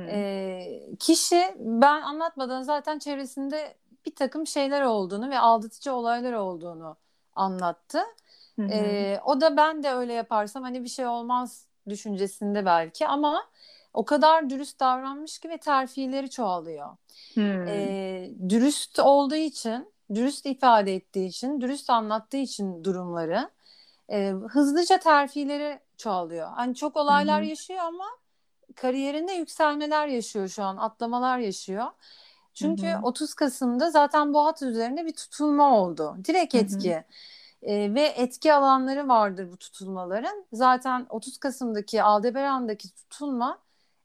E, 0.08 0.96
kişi 1.00 1.54
ben 1.58 2.02
anlatmadan 2.02 2.62
zaten 2.62 2.98
çevresinde 2.98 3.74
bir 4.06 4.14
takım 4.16 4.46
şeyler 4.46 4.82
olduğunu 4.82 5.30
ve 5.30 5.38
aldatıcı 5.38 5.92
olaylar 5.94 6.32
olduğunu 6.32 6.96
anlattı. 7.36 8.02
E, 8.70 9.20
o 9.24 9.40
da 9.40 9.56
ben 9.56 9.82
de 9.82 9.92
öyle 9.92 10.12
yaparsam 10.12 10.62
hani 10.62 10.84
bir 10.84 10.88
şey 10.88 11.06
olmaz 11.06 11.66
düşüncesinde 11.88 12.66
belki 12.66 13.08
ama 13.08 13.44
o 13.94 14.04
kadar 14.04 14.50
dürüst 14.50 14.80
davranmış 14.80 15.38
ki 15.38 15.48
ve 15.48 15.58
terfileri 15.58 16.30
çoğalıyor. 16.30 16.96
Hmm. 17.34 17.66
E, 17.66 18.30
dürüst 18.48 18.98
olduğu 18.98 19.34
için, 19.34 19.92
dürüst 20.14 20.46
ifade 20.46 20.94
ettiği 20.94 21.26
için, 21.28 21.60
dürüst 21.60 21.90
anlattığı 21.90 22.36
için 22.36 22.84
durumları 22.84 23.50
e, 24.10 24.30
hızlıca 24.48 24.98
terfileri 24.98 25.80
çoğalıyor. 25.96 26.50
Hani 26.50 26.74
çok 26.74 26.96
olaylar 26.96 27.42
hmm. 27.42 27.48
yaşıyor 27.48 27.80
ama 27.80 28.04
kariyerinde 28.76 29.32
yükselmeler 29.32 30.06
yaşıyor 30.06 30.48
şu 30.48 30.62
an, 30.62 30.76
atlamalar 30.76 31.38
yaşıyor. 31.38 31.86
Çünkü 32.54 32.86
hı 32.86 32.96
hı. 32.96 33.02
30 33.02 33.34
Kasım'da 33.34 33.90
zaten 33.90 34.34
bu 34.34 34.46
hat 34.46 34.62
üzerinde 34.62 35.06
bir 35.06 35.12
tutulma 35.12 35.78
oldu. 35.78 36.16
Direkt 36.24 36.54
etki. 36.54 36.94
Hı 36.94 36.98
hı. 36.98 37.04
E, 37.62 37.94
ve 37.94 38.02
etki 38.02 38.54
alanları 38.54 39.08
vardır 39.08 39.52
bu 39.52 39.56
tutulmaların. 39.56 40.44
Zaten 40.52 41.06
30 41.10 41.38
Kasım'daki 41.38 42.02
Aldebaran'daki 42.02 42.94
tutulma 42.94 43.58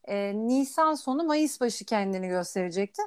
e, 0.08 0.32
Nisan 0.34 0.94
sonu 0.94 1.24
Mayıs 1.24 1.60
başı 1.60 1.84
kendini 1.84 2.28
gösterecekti. 2.28 3.02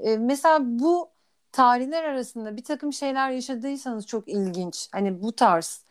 E, 0.00 0.16
mesela 0.16 0.58
bu 0.62 1.10
tarihler 1.52 2.04
arasında 2.04 2.56
bir 2.56 2.64
takım 2.64 2.92
şeyler 2.92 3.30
yaşadıysanız 3.30 4.06
çok 4.06 4.28
ilginç. 4.28 4.88
Hani 4.92 5.22
bu 5.22 5.32
tarz. 5.32 5.84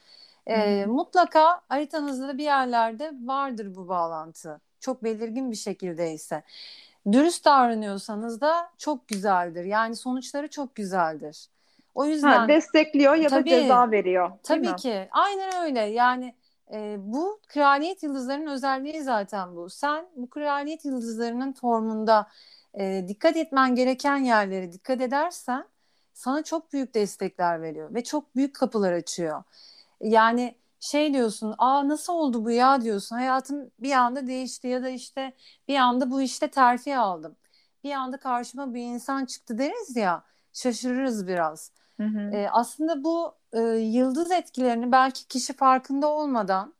E, 0.48 0.86
mutlaka 0.86 1.62
haritanızda 1.70 2.28
da 2.28 2.38
bir 2.38 2.44
yerlerde 2.44 3.12
vardır 3.24 3.76
bu 3.76 3.88
bağlantı 3.88 4.62
çok 4.80 5.04
belirgin 5.04 5.52
bir 5.52 5.56
şekilde 5.56 6.14
ise 6.14 6.44
dürüst 7.12 7.46
davranıyorsanız 7.46 8.42
da 8.42 8.70
çok 8.78 9.08
güzeldir. 9.08 9.64
Yani 9.64 9.96
sonuçları 9.96 10.48
çok 10.48 10.76
güzeldir. 10.76 11.48
O 11.96 12.06
yüzden 12.06 12.40
ha, 12.40 12.48
destekliyor 12.48 13.16
ya 13.16 13.30
tabii, 13.30 13.52
da 13.52 13.62
ceza 13.62 13.92
veriyor. 13.92 14.32
Tabii 14.44 14.70
mi? 14.70 14.76
ki. 14.76 15.08
Aynen 15.12 15.64
öyle. 15.64 15.80
Yani 15.80 16.36
e, 16.74 16.98
bu 17.00 17.40
kraliyet 17.48 18.04
yıldızlarının 18.04 18.48
özelliği 18.48 19.04
zaten 19.04 19.56
bu. 19.56 19.70
Sen 19.70 20.06
bu 20.16 20.30
kraliyet 20.30 20.86
yıldızlarının 20.86 21.54
formunda 21.54 22.28
e, 22.80 23.06
dikkat 23.08 23.38
etmen 23.38 23.76
gereken 23.76 24.18
yerlere 24.18 24.72
dikkat 24.74 25.02
edersen 25.02 25.68
sana 26.14 26.44
çok 26.44 26.74
büyük 26.74 26.94
destekler 26.94 27.62
veriyor 27.62 27.94
ve 27.94 28.04
çok 28.04 28.36
büyük 28.36 28.56
kapılar 28.56 28.94
açıyor. 28.94 29.44
Yani 30.02 30.56
şey 30.80 31.14
diyorsun 31.14 31.56
aa 31.58 31.88
nasıl 31.88 32.14
oldu 32.14 32.46
bu 32.46 32.52
ya 32.52 32.82
diyorsun 32.82 33.16
hayatım 33.16 33.72
bir 33.80 33.92
anda 33.92 34.28
değişti 34.28 34.68
ya 34.68 34.84
da 34.84 34.90
işte 34.90 35.34
bir 35.68 35.76
anda 35.76 36.12
bu 36.12 36.22
işte 36.22 36.48
terfi 36.52 36.98
aldım 36.98 37.36
bir 37.84 37.92
anda 37.92 38.18
karşıma 38.18 38.74
bir 38.74 38.82
insan 38.82 39.26
çıktı 39.26 39.58
deriz 39.58 39.96
ya 39.96 40.24
şaşırırız 40.54 41.28
biraz 41.28 41.72
hı. 42.00 42.32
Ee, 42.34 42.48
aslında 42.52 43.04
bu 43.04 43.36
e, 43.54 43.60
yıldız 43.78 44.32
etkilerini 44.32 44.92
belki 44.92 45.28
kişi 45.28 45.54
farkında 45.54 46.08
olmadan 46.08 46.74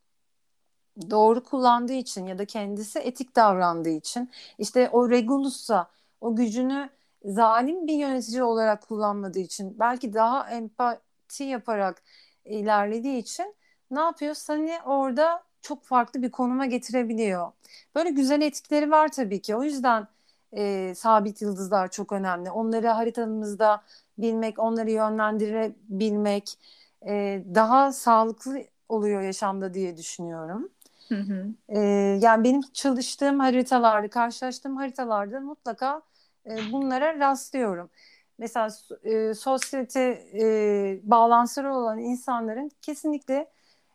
doğru 1.10 1.44
kullandığı 1.44 1.94
için 1.94 2.26
ya 2.26 2.38
da 2.38 2.46
kendisi 2.46 3.00
etik 3.00 3.36
davrandığı 3.36 3.90
için 3.90 4.32
işte 4.58 4.90
o 4.92 5.10
Regulus'a 5.10 5.88
o 6.22 6.36
gücünü 6.36 6.90
zalim 7.26 7.88
bir 7.88 7.94
yönetici 7.94 8.44
olarak 8.44 8.88
kullanmadığı 8.88 9.40
için 9.40 9.80
belki 9.80 10.14
daha 10.14 10.50
empati 10.50 11.44
yaparak 11.44 12.04
ilerlediği 12.46 13.18
için 13.18 13.56
ne 13.92 14.00
yapıyor? 14.00 14.34
Seni 14.34 14.80
orada 14.86 15.44
çok 15.62 15.84
farklı 15.84 16.22
bir 16.22 16.32
konuma 16.32 16.66
getirebiliyor. 16.66 17.52
Böyle 17.96 18.10
güzel 18.10 18.42
etkileri 18.42 18.92
var 18.92 19.12
tabii 19.12 19.42
ki. 19.42 19.56
O 19.56 19.64
yüzden 19.64 20.08
e, 20.54 20.94
sabit 20.96 21.42
yıldızlar 21.42 21.88
çok 21.92 22.12
önemli. 22.12 22.52
Onları 22.52 22.88
haritamızda 22.88 23.84
bilmek, 24.18 24.60
onları 24.60 24.92
yönlendirebilmek 24.92 26.60
e, 27.08 27.44
daha 27.56 27.92
sağlıklı 27.92 28.64
oluyor 28.90 29.22
yaşamda 29.22 29.74
diye 29.74 29.98
düşünüyorum. 29.98 30.70
Hı 31.10 31.16
hı. 31.16 31.48
E, 31.68 31.80
yani 32.22 32.44
benim 32.44 32.62
çalıştığım 32.74 33.40
haritalarda, 33.40 34.08
karşılaştığım 34.08 34.78
haritalarda 34.78 35.40
mutlaka 35.40 36.02
e, 36.46 36.72
bunlara 36.72 37.20
rastlıyorum. 37.20 37.90
Mesela 38.38 38.70
e, 39.04 39.34
sosyete 39.34 40.02
e, 40.40 41.00
bağlantıları 41.04 41.76
olan 41.76 42.00
insanların 42.00 42.72
kesinlikle 42.82 43.50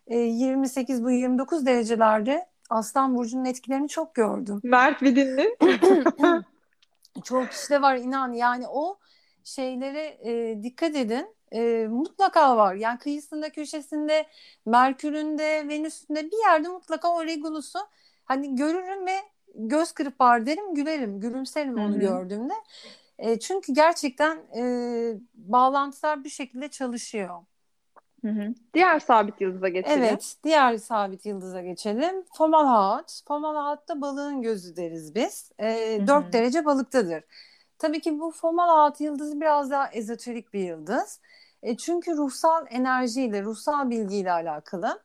28 0.09 0.99
e, 0.99 1.03
bu 1.03 1.11
29 1.11 1.65
derecelerde 1.65 2.45
Aslan 2.69 3.15
Burcu'nun 3.15 3.45
etkilerini 3.45 3.87
çok 3.89 4.15
gördüm. 4.15 4.59
Mert 4.63 5.03
Vidinli. 5.03 5.57
çok 7.23 7.51
işte 7.51 7.81
var 7.81 7.95
inan 7.95 8.33
yani 8.33 8.67
o 8.67 8.97
şeylere 9.43 10.17
e, 10.23 10.63
dikkat 10.63 10.95
edin. 10.95 11.35
E, 11.51 11.87
mutlaka 11.89 12.57
var. 12.57 12.75
Yani 12.75 12.99
kıyısında, 12.99 13.49
köşesinde, 13.49 14.25
Merkür'ünde, 14.65 15.67
Venüs'ünde 15.67 16.25
bir 16.25 16.47
yerde 16.47 16.67
mutlaka 16.67 17.13
o 17.13 17.25
Regulus'u 17.25 17.79
hani 18.25 18.55
görürüm 18.55 19.05
ve 19.05 19.15
göz 19.55 19.91
kırpar 19.91 20.45
derim 20.45 20.75
gülerim 20.75 21.19
gülümserim 21.19 21.77
Hı-hı. 21.77 21.85
onu 21.85 21.99
gördüğümde. 21.99 22.53
E, 23.19 23.39
çünkü 23.39 23.73
gerçekten 23.73 24.37
e, 24.57 24.63
bağlantılar 25.33 26.23
bir 26.23 26.29
şekilde 26.29 26.67
çalışıyor. 26.67 27.39
Hı 28.21 28.27
hı. 28.27 28.53
Diğer 28.73 28.99
sabit 28.99 29.41
yıldıza 29.41 29.69
geçelim. 29.69 30.03
Evet, 30.03 30.35
diğer 30.43 30.77
sabit 30.77 31.25
yıldıza 31.25 31.61
geçelim. 31.61 32.23
Fomalhaut. 32.33 33.21
Fomalhaut 33.27 33.89
da 33.89 34.01
balığın 34.01 34.41
gözü 34.41 34.75
deriz 34.75 35.15
biz. 35.15 35.51
E, 35.59 35.99
4 36.07 36.33
derece 36.33 36.65
balıktadır. 36.65 37.23
Tabii 37.79 38.01
ki 38.01 38.19
bu 38.19 38.31
Fomalhaut 38.31 39.01
yıldızı 39.01 39.41
biraz 39.41 39.71
daha 39.71 39.87
ezoterik 39.87 40.53
bir 40.53 40.59
yıldız. 40.59 41.21
E, 41.63 41.77
çünkü 41.77 42.17
ruhsal 42.17 42.65
enerjiyle, 42.69 43.43
ruhsal 43.43 43.89
bilgiyle 43.89 44.31
alakalı. 44.31 45.03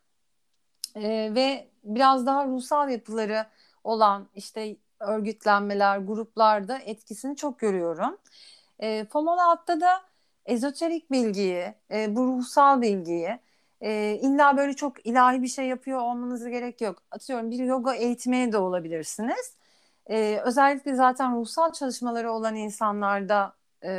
E, 0.97 1.35
ve 1.35 1.69
biraz 1.85 2.27
daha 2.27 2.47
ruhsal 2.47 2.91
yapıları 2.91 3.47
olan 3.85 4.29
işte 4.35 4.77
örgütlenmeler, 5.01 5.99
gruplarda 5.99 6.79
etkisini 6.79 7.37
çok 7.37 7.59
görüyorum. 7.59 8.19
E, 8.79 9.05
Fomalhaut'ta 9.05 9.81
da 9.81 10.03
ezoterik 10.47 11.11
bilgiyi, 11.11 11.75
e, 11.91 12.17
bu 12.17 12.25
ruhsal 12.27 12.83
bilgiyi 12.83 13.39
e, 13.81 14.19
illa 14.23 14.57
böyle 14.57 14.73
çok 14.73 15.07
ilahi 15.07 15.43
bir 15.43 15.49
şey 15.49 15.67
yapıyor 15.67 16.01
olmanız 16.01 16.47
gerek 16.49 16.81
yok. 16.81 17.03
Atıyorum 17.11 17.51
bir 17.51 17.59
yoga 17.59 17.95
eğitmeni 17.95 18.53
de 18.53 18.59
olabilirsiniz. 18.59 19.57
E, 20.11 20.41
özellikle 20.45 20.95
zaten 20.95 21.37
ruhsal 21.37 21.73
çalışmaları 21.73 22.33
olan 22.33 22.57
insanlarda 22.57 23.53
e, 23.83 23.91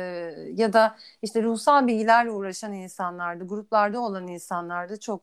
ya 0.54 0.72
da 0.72 0.96
işte 1.22 1.42
ruhsal 1.42 1.86
bilgilerle 1.86 2.30
uğraşan 2.30 2.72
insanlarda, 2.72 3.44
gruplarda 3.44 4.00
olan 4.00 4.26
insanlarda 4.28 5.00
çok 5.00 5.22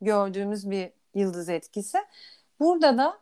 gördüğümüz 0.00 0.70
bir 0.70 0.92
yıldız 1.14 1.48
etkisi. 1.48 1.98
Burada 2.60 2.98
da 2.98 3.18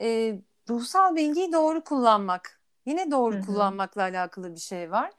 e, 0.00 0.38
ruhsal 0.68 1.16
bilgiyi 1.16 1.52
doğru 1.52 1.84
kullanmak, 1.84 2.60
yine 2.86 3.10
doğru 3.10 3.34
Hı-hı. 3.34 3.46
kullanmakla 3.46 4.02
alakalı 4.02 4.54
bir 4.54 4.60
şey 4.60 4.90
var 4.90 5.10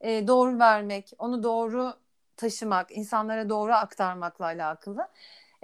e, 0.00 0.26
doğru 0.26 0.58
vermek, 0.58 1.12
onu 1.18 1.42
doğru 1.42 1.94
taşımak, 2.36 2.96
insanlara 2.96 3.48
doğru 3.48 3.72
aktarmakla 3.72 4.44
alakalı. 4.44 5.08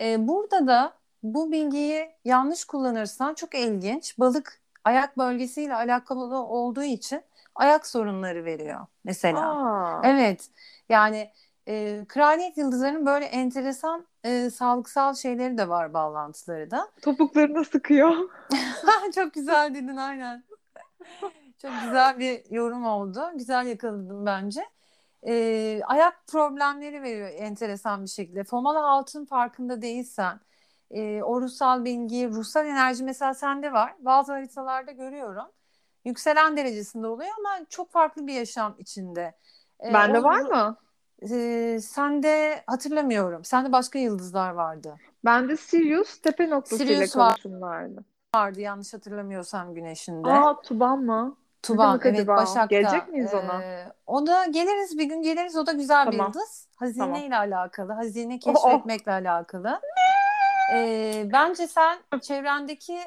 E, 0.00 0.28
burada 0.28 0.66
da 0.66 0.94
bu 1.22 1.52
bilgiyi 1.52 2.10
yanlış 2.24 2.64
kullanırsan 2.64 3.34
çok 3.34 3.54
ilginç. 3.54 4.18
Balık 4.18 4.61
ayak 4.84 5.18
bölgesiyle 5.18 5.74
alakalı 5.74 6.36
olduğu 6.36 6.82
için 6.82 7.22
ayak 7.54 7.86
sorunları 7.86 8.44
veriyor 8.44 8.86
mesela. 9.04 9.40
Aa. 9.40 10.00
Evet. 10.04 10.48
Yani 10.88 11.30
e, 11.68 12.04
kraliyet 12.08 12.56
yıldızlarının 12.58 13.06
böyle 13.06 13.24
enteresan 13.24 14.06
e, 14.24 14.50
sağlıksal 14.50 15.14
şeyleri 15.14 15.58
de 15.58 15.68
var 15.68 15.94
bağlantıları 15.94 16.70
da. 16.70 16.88
Topuklarını 17.02 17.64
sıkıyor. 17.64 18.30
Çok 19.14 19.34
güzel 19.34 19.74
dedin 19.74 19.96
aynen. 19.96 20.44
Çok 21.62 21.70
güzel 21.84 22.18
bir 22.18 22.50
yorum 22.50 22.84
oldu. 22.86 23.30
Güzel 23.34 23.66
yakaladım 23.66 24.26
bence. 24.26 24.64
Ee, 25.26 25.80
ayak 25.84 26.26
problemleri 26.26 27.02
veriyor 27.02 27.30
enteresan 27.36 28.04
bir 28.04 28.10
şekilde. 28.10 28.44
Fomalı 28.44 28.86
altın 28.86 29.24
farkında 29.24 29.82
değilsen, 29.82 30.40
e, 30.92 31.22
o 31.22 31.40
ruhsal 31.40 31.84
bilgi, 31.84 32.28
ruhsal 32.28 32.66
enerji 32.66 33.04
mesela 33.04 33.34
sende 33.34 33.72
var. 33.72 33.94
Bazı 33.98 34.32
haritalarda 34.32 34.92
görüyorum. 34.92 35.46
Yükselen 36.04 36.56
derecesinde 36.56 37.06
oluyor 37.06 37.30
ama 37.38 37.66
çok 37.68 37.90
farklı 37.90 38.26
bir 38.26 38.32
yaşam 38.32 38.74
içinde. 38.78 39.34
Ee, 39.84 39.94
Bende 39.94 40.20
o, 40.20 40.22
var 40.22 40.40
mı? 40.40 40.76
E, 41.30 41.78
sende 41.80 42.62
hatırlamıyorum. 42.66 43.44
Sende 43.44 43.72
başka 43.72 43.98
yıldızlar 43.98 44.50
vardı. 44.50 44.96
Bende 45.24 45.56
Sirius 45.56 46.20
tepe 46.20 46.50
noktasıyla 46.50 46.94
Sirius 46.94 47.12
karışım 47.12 47.60
vardı. 47.60 48.04
Vardı 48.34 48.60
yanlış 48.60 48.94
hatırlamıyorsam 48.94 49.74
güneşinde. 49.74 50.28
Aa 50.28 50.60
Tuban 50.60 50.98
mı? 50.98 51.36
Tuban 51.62 52.00
evet 52.04 52.14
acaba? 52.20 52.36
Başak'ta. 52.36 52.64
Gelecek 52.64 53.08
miyiz 53.08 53.34
ona? 53.34 53.62
Ee, 53.62 53.92
o 54.06 54.26
da 54.26 54.44
geliriz 54.44 54.98
bir 54.98 55.04
gün 55.04 55.22
geliriz 55.22 55.56
o 55.56 55.66
da 55.66 55.72
güzel 55.72 56.04
tamam. 56.04 56.12
bir 56.12 56.18
yıldız. 56.18 56.68
Hazine 56.76 57.04
tamam. 57.04 57.22
ile 57.22 57.36
alakalı, 57.36 57.92
hazine 57.92 58.38
keşfetmekle 58.38 59.12
oh, 59.12 59.14
oh. 59.14 59.20
alakalı. 59.20 59.80
Ee, 60.72 61.28
bence 61.32 61.66
sen 61.66 61.98
çevrendeki 62.22 62.98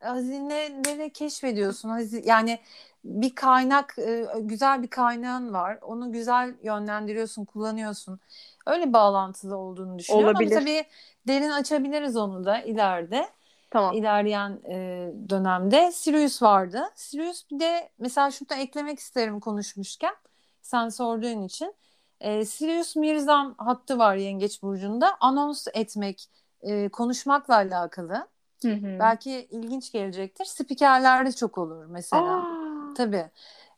hazineleri 0.00 1.12
keşfediyorsun. 1.12 1.98
Yani 2.24 2.58
bir 3.04 3.34
kaynak, 3.34 3.94
e, 3.98 4.26
güzel 4.40 4.82
bir 4.82 4.88
kaynağın 4.88 5.52
var. 5.52 5.78
Onu 5.82 6.12
güzel 6.12 6.54
yönlendiriyorsun, 6.62 7.44
kullanıyorsun. 7.44 8.20
Öyle 8.66 8.92
bağlantılı 8.92 9.56
olduğunu 9.56 9.98
düşünüyorum. 9.98 10.36
Olabilir. 10.36 10.56
Ama 10.56 10.60
tabii 10.60 10.84
derin 11.26 11.50
açabiliriz 11.50 12.16
onu 12.16 12.44
da 12.44 12.60
ileride. 12.60 13.28
Tamam. 13.70 13.94
İlerleyen 13.94 14.60
e, 14.70 15.08
dönemde 15.28 15.92
Sirius 15.92 16.42
vardı. 16.42 16.82
Sirius 16.94 17.50
bir 17.50 17.60
de 17.60 17.90
mesela 17.98 18.30
şurada 18.30 18.54
eklemek 18.54 18.98
isterim 18.98 19.40
konuşmuşken 19.40 20.14
sen 20.62 20.88
sorduğun 20.88 21.42
için. 21.42 21.74
E, 22.20 22.44
Sirius 22.44 22.96
Mirzam 22.96 23.54
hattı 23.58 23.98
var 23.98 24.16
Yengeç 24.16 24.62
Burcu'nda. 24.62 25.16
Anons 25.20 25.66
etmek, 25.74 26.28
e, 26.62 26.88
konuşmakla 26.88 27.54
alakalı. 27.54 28.28
Hı 28.62 28.72
hı. 28.72 28.96
Belki 28.98 29.30
ilginç 29.50 29.92
gelecektir. 29.92 30.44
Spikerlerde 30.44 31.32
çok 31.32 31.58
olur 31.58 31.86
mesela. 31.86 32.36
Aa. 32.36 32.94
Tabii. 32.96 33.30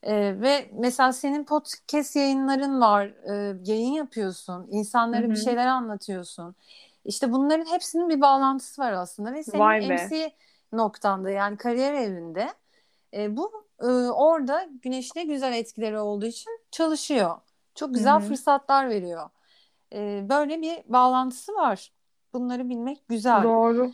Ee, 0.02 0.40
ve 0.40 0.70
mesela 0.72 1.12
senin 1.12 1.44
podcast 1.44 2.16
yayınların 2.16 2.80
var, 2.80 3.06
ee, 3.06 3.56
yayın 3.64 3.92
yapıyorsun, 3.92 4.66
insanlara 4.70 5.22
Hı-hı. 5.22 5.30
bir 5.30 5.36
şeyler 5.36 5.66
anlatıyorsun. 5.66 6.54
İşte 7.04 7.32
bunların 7.32 7.72
hepsinin 7.72 8.08
bir 8.08 8.20
bağlantısı 8.20 8.82
var 8.82 8.92
aslında 8.92 9.32
ve 9.32 9.42
senin 9.42 9.62
Vay 9.62 9.88
MC 9.88 10.32
noktanda 10.72 11.30
yani 11.30 11.56
kariyer 11.56 11.94
evinde 11.94 12.48
e, 13.14 13.36
bu 13.36 13.52
e, 13.80 13.86
orada 14.10 14.68
güneşine 14.82 15.24
güzel 15.24 15.52
etkileri 15.52 15.98
olduğu 15.98 16.26
için 16.26 16.60
çalışıyor. 16.70 17.36
Çok 17.74 17.94
güzel 17.94 18.20
Hı-hı. 18.20 18.28
fırsatlar 18.28 18.88
veriyor. 18.88 19.30
E, 19.92 20.26
böyle 20.28 20.62
bir 20.62 20.92
bağlantısı 20.92 21.54
var. 21.54 21.92
Bunları 22.34 22.68
bilmek 22.68 23.08
güzel. 23.08 23.42
Doğru. 23.42 23.92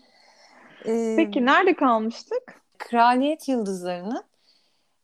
Ee, 0.86 1.14
Peki 1.16 1.46
nerede 1.46 1.74
kalmıştık? 1.74 2.62
Kraliyet 2.78 3.48
yıldızlarının 3.48 4.24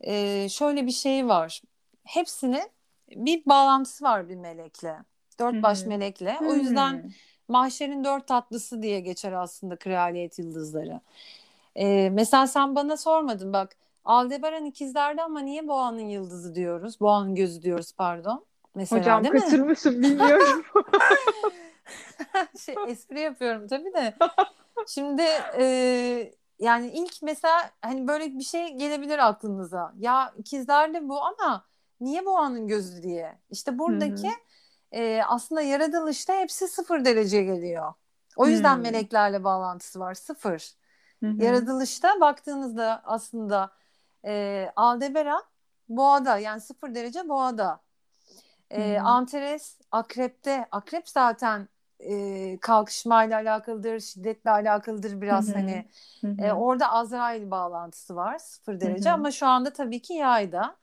e, 0.01 0.49
şöyle 0.49 0.87
bir 0.87 0.93
şey 0.93 1.29
var. 1.29 1.63
Hepsinin 2.05 2.71
bir 3.11 3.43
bağlantısı 3.47 4.05
var 4.05 4.29
bir 4.29 4.37
melekle. 4.37 4.97
Dört 5.41 5.63
baş 5.63 5.87
melekle. 5.87 6.35
Hı-hı. 6.35 6.49
O 6.49 6.55
yüzden 6.55 7.11
mahşerin 7.49 8.05
dört 8.05 8.27
tatlısı 8.29 8.83
diye 8.83 9.01
geçer 9.01 9.33
aslında 9.33 9.77
kraliyet 9.77 10.39
yıldızları. 10.39 11.01
Ee, 11.77 12.11
mesela 12.13 12.47
sen 12.47 12.75
bana 12.75 12.97
sormadın 12.97 13.53
bak 13.53 13.77
Aldebaran 14.05 14.65
ikizlerde 14.65 15.23
ama 15.23 15.41
niye 15.41 15.69
boğanın 15.69 16.09
yıldızı 16.09 16.55
diyoruz? 16.55 17.01
Boğanın 17.01 17.35
gözü 17.35 17.63
diyoruz 17.63 17.93
pardon. 17.93 18.45
Mesela, 18.75 19.01
Hocam 19.01 19.25
değil 19.25 19.45
kaçırmışım 19.45 19.95
mi? 19.95 20.03
bilmiyorum. 20.03 20.65
şey, 22.65 22.75
espri 22.89 23.21
yapıyorum 23.21 23.69
tabii 23.69 23.95
de. 23.95 24.15
Şimdi 24.89 25.23
e, 25.59 25.65
yani 26.59 26.91
ilk 26.91 27.23
mesela 27.23 27.71
hani 27.83 28.09
böyle 28.09 28.39
bir 28.39 28.45
şey 28.45 28.75
gelebilir 28.75 29.29
aklınıza. 29.29 29.93
Ya 29.99 30.33
ikizlerde 30.39 31.09
bu 31.09 31.23
ama 31.23 31.67
niye 32.01 32.27
boğanın 32.27 32.69
gözü 32.69 33.03
diye. 33.03 33.39
İşte 33.51 33.79
buradaki 33.79 34.29
Hı-hı 34.29 34.47
e, 34.93 35.23
aslında 35.29 35.63
yaratılışta 35.63 36.35
hepsi 36.35 36.69
sıfır 36.69 37.05
derece 37.05 37.43
geliyor. 37.43 37.95
O 38.37 38.47
yüzden 38.47 38.75
hmm. 38.75 38.83
meleklerle 38.83 39.45
bağlantısı 39.45 40.01
var 40.01 40.15
sıfır. 40.15 40.73
Hmm. 41.21 41.41
Yaratılışta 41.41 42.21
baktığınızda 42.21 43.03
aslında 43.05 43.71
e, 44.25 44.67
Aldebaran 44.77 45.43
boğada 45.89 46.39
yani 46.39 46.61
sıfır 46.61 46.95
derece 46.95 47.29
boğada. 47.29 47.81
E, 48.71 48.99
hmm. 48.99 49.07
Antares 49.07 49.79
akrepte. 49.91 50.67
Akrep 50.71 51.09
zaten 51.09 51.69
e, 52.01 52.59
kalkışmayla 52.61 53.37
alakalıdır, 53.41 54.01
şiddetle 54.01 54.51
alakalıdır 54.51 55.21
biraz 55.21 55.49
hı 55.49 55.59
hani. 55.59 55.85
E, 56.39 56.53
orada 56.53 56.93
Azrail 56.93 57.51
bağlantısı 57.51 58.17
var 58.17 58.39
sıfır 58.39 58.81
derece 58.81 59.11
ama 59.13 59.31
şu 59.31 59.47
anda 59.47 59.73
tabii 59.73 60.03
ki 60.03 60.15
yayda. 60.15 60.77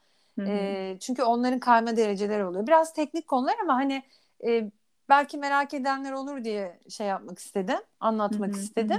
E, 0.47 0.97
çünkü 0.99 1.23
onların 1.23 1.59
kayma 1.59 1.97
dereceleri 1.97 2.45
oluyor. 2.45 2.67
Biraz 2.67 2.93
teknik 2.93 3.27
konular 3.27 3.55
ama 3.63 3.75
hani 3.75 4.03
e, 4.47 4.71
belki 5.09 5.37
merak 5.37 5.73
edenler 5.73 6.11
olur 6.11 6.43
diye 6.43 6.79
şey 6.89 7.07
yapmak 7.07 7.39
istedim, 7.39 7.77
anlatmak 7.99 8.55
istedim. 8.55 8.97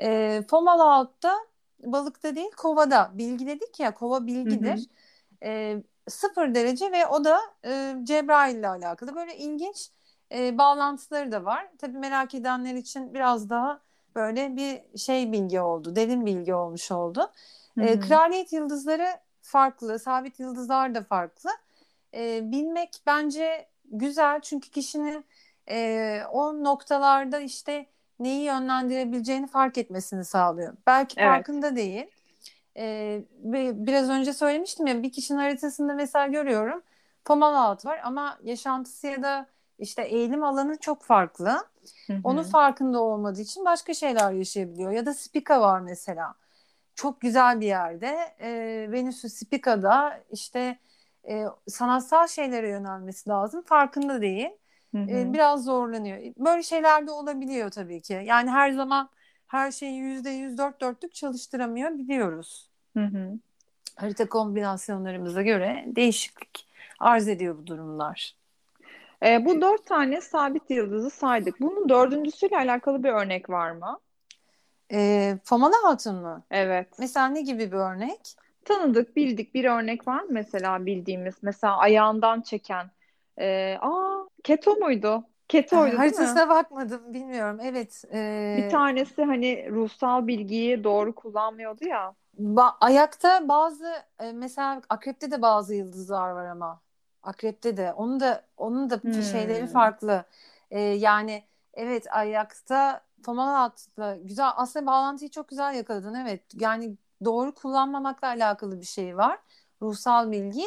E, 0.00 0.42
Fomalhaut'ta 0.50 1.34
balıkta 1.80 2.36
değil 2.36 2.50
kovada 2.56 3.10
bilgi 3.14 3.46
dedik 3.46 3.80
ya 3.80 3.94
kova 3.94 4.26
bilgidir. 4.26 4.88
E, 5.44 5.82
sıfır 6.08 6.54
derece 6.54 6.92
ve 6.92 7.06
o 7.06 7.24
da 7.24 7.40
e, 7.64 7.94
Cebrail 8.04 8.56
ile 8.56 8.68
alakalı 8.68 9.14
böyle 9.14 9.36
ilginç 9.36 9.90
e, 10.34 10.58
bağlantıları 10.58 11.32
da 11.32 11.44
var. 11.44 11.68
Tabii 11.78 11.98
merak 11.98 12.34
edenler 12.34 12.74
için 12.74 13.14
biraz 13.14 13.50
daha 13.50 13.80
böyle 14.14 14.56
bir 14.56 14.98
şey 14.98 15.32
bilgi 15.32 15.60
oldu, 15.60 15.96
derin 15.96 16.26
bilgi 16.26 16.54
olmuş 16.54 16.92
oldu. 16.92 17.30
E, 17.80 18.00
kraliyet 18.00 18.52
yıldızları 18.52 19.08
farklı, 19.42 19.98
sabit 19.98 20.40
yıldızlar 20.40 20.94
da 20.94 21.02
farklı. 21.02 21.50
E, 22.14 22.52
bilmek 22.52 23.02
bence 23.06 23.68
güzel 23.84 24.40
çünkü 24.40 24.70
kişinin 24.70 25.24
e, 25.70 26.20
o 26.32 26.64
noktalarda 26.64 27.40
işte 27.40 27.86
neyi 28.20 28.44
yönlendirebileceğini 28.44 29.46
fark 29.46 29.78
etmesini 29.78 30.24
sağlıyor. 30.24 30.74
Belki 30.86 31.20
evet. 31.20 31.30
farkında 31.30 31.76
değil 31.76 32.06
e, 32.76 33.22
biraz 33.74 34.10
önce 34.10 34.32
söylemiştim 34.32 34.86
ya 34.86 35.02
bir 35.02 35.12
kişinin 35.12 35.38
haritasında 35.38 35.94
mesela 35.94 36.26
görüyorum 36.26 36.82
pomal 37.24 37.54
alt 37.54 37.86
var 37.86 38.00
ama 38.04 38.38
yaşantısı 38.42 39.06
ya 39.06 39.22
da 39.22 39.46
işte 39.80 40.02
eğilim 40.02 40.44
alanı 40.44 40.76
çok 40.76 41.02
farklı. 41.02 41.66
Onun 42.24 42.42
farkında 42.42 43.00
olmadığı 43.00 43.40
için 43.40 43.64
başka 43.64 43.94
şeyler 43.94 44.32
yaşayabiliyor. 44.32 44.90
Ya 44.90 45.06
da 45.06 45.14
Spika 45.14 45.60
var 45.60 45.80
mesela. 45.80 46.34
Çok 46.94 47.20
güzel 47.20 47.60
bir 47.60 47.66
yerde. 47.66 48.34
E, 48.40 48.50
Venüs'ü 48.92 49.28
Spika'da 49.28 50.20
işte 50.32 50.78
e, 51.28 51.44
sanatsal 51.68 52.26
şeylere 52.26 52.68
yönelmesi 52.68 53.30
lazım. 53.30 53.62
Farkında 53.62 54.20
değil. 54.20 54.50
E, 54.94 55.32
biraz 55.32 55.64
zorlanıyor. 55.64 56.18
Böyle 56.38 56.62
şeyler 56.62 57.06
de 57.06 57.10
olabiliyor 57.10 57.70
tabii 57.70 58.00
ki. 58.00 58.22
Yani 58.24 58.50
her 58.50 58.72
zaman 58.72 59.08
her 59.46 59.72
şeyi 59.72 59.98
yüzde 59.98 60.30
yüz 60.30 60.58
dört 60.58 60.80
dörtlük 60.80 61.14
çalıştıramıyor 61.14 61.98
biliyoruz. 61.98 62.70
Hı 62.96 63.04
hı. 63.04 63.38
Harita 63.96 64.28
kombinasyonlarımıza 64.28 65.42
göre 65.42 65.84
değişiklik 65.86 66.66
arz 66.98 67.28
ediyor 67.28 67.58
bu 67.58 67.66
durumlar. 67.66 68.39
E, 69.22 69.44
bu 69.44 69.60
dört 69.60 69.86
tane 69.86 70.20
sabit 70.20 70.70
yıldızı 70.70 71.10
saydık. 71.10 71.60
Bunun 71.60 71.88
dördüncüsüyle 71.88 72.56
alakalı 72.56 73.04
bir 73.04 73.08
örnek 73.08 73.50
var 73.50 73.70
mı? 73.70 73.98
E, 74.92 75.38
Famana 75.44 75.74
Hatun 75.82 76.16
mu? 76.16 76.42
Evet. 76.50 76.88
Mesela 76.98 77.28
ne 77.28 77.40
gibi 77.40 77.72
bir 77.72 77.76
örnek? 77.76 78.20
Tanıdık, 78.64 79.16
bildik 79.16 79.54
bir 79.54 79.64
örnek 79.64 80.08
var 80.08 80.22
mı 80.22 80.28
mesela 80.30 80.86
bildiğimiz? 80.86 81.34
Mesela 81.42 81.78
ayağından 81.78 82.40
çeken. 82.40 82.90
E, 83.40 83.76
aa, 83.80 84.26
Keto 84.44 84.76
muydu? 84.76 85.24
Keto'ydu 85.48 85.82
değil 85.84 85.96
Haritasına 85.96 86.44
mi? 86.44 86.50
bakmadım 86.50 87.14
bilmiyorum. 87.14 87.58
Evet. 87.62 88.04
E... 88.12 88.54
Bir 88.58 88.70
tanesi 88.70 89.24
hani 89.24 89.70
ruhsal 89.70 90.26
bilgiyi 90.26 90.84
doğru 90.84 91.14
kullanmıyordu 91.14 91.84
ya. 91.84 92.14
Ba- 92.40 92.76
ayakta 92.80 93.48
bazı 93.48 93.92
e, 94.20 94.32
mesela 94.32 94.82
akrepte 94.88 95.30
de 95.30 95.42
bazı 95.42 95.74
yıldızlar 95.74 96.30
var 96.30 96.46
ama. 96.46 96.80
Akrepte 97.22 97.76
de. 97.76 97.92
Onun 97.92 98.20
da 98.20 98.44
onun 98.56 98.90
da 98.90 98.96
hmm. 98.96 99.22
şeyleri 99.22 99.66
farklı. 99.66 100.24
E, 100.70 100.80
yani 100.80 101.44
evet 101.74 102.06
ayakta 102.10 103.00
Tomalat'la 103.24 104.16
güzel 104.16 104.50
aslında 104.56 104.86
bağlantıyı 104.86 105.30
çok 105.30 105.48
güzel 105.48 105.74
yakaladın 105.74 106.14
evet. 106.14 106.42
Yani 106.60 106.96
doğru 107.24 107.54
kullanmamakla 107.54 108.28
alakalı 108.28 108.80
bir 108.80 108.86
şey 108.86 109.16
var. 109.16 109.38
Ruhsal 109.82 110.30
bilgi. 110.30 110.64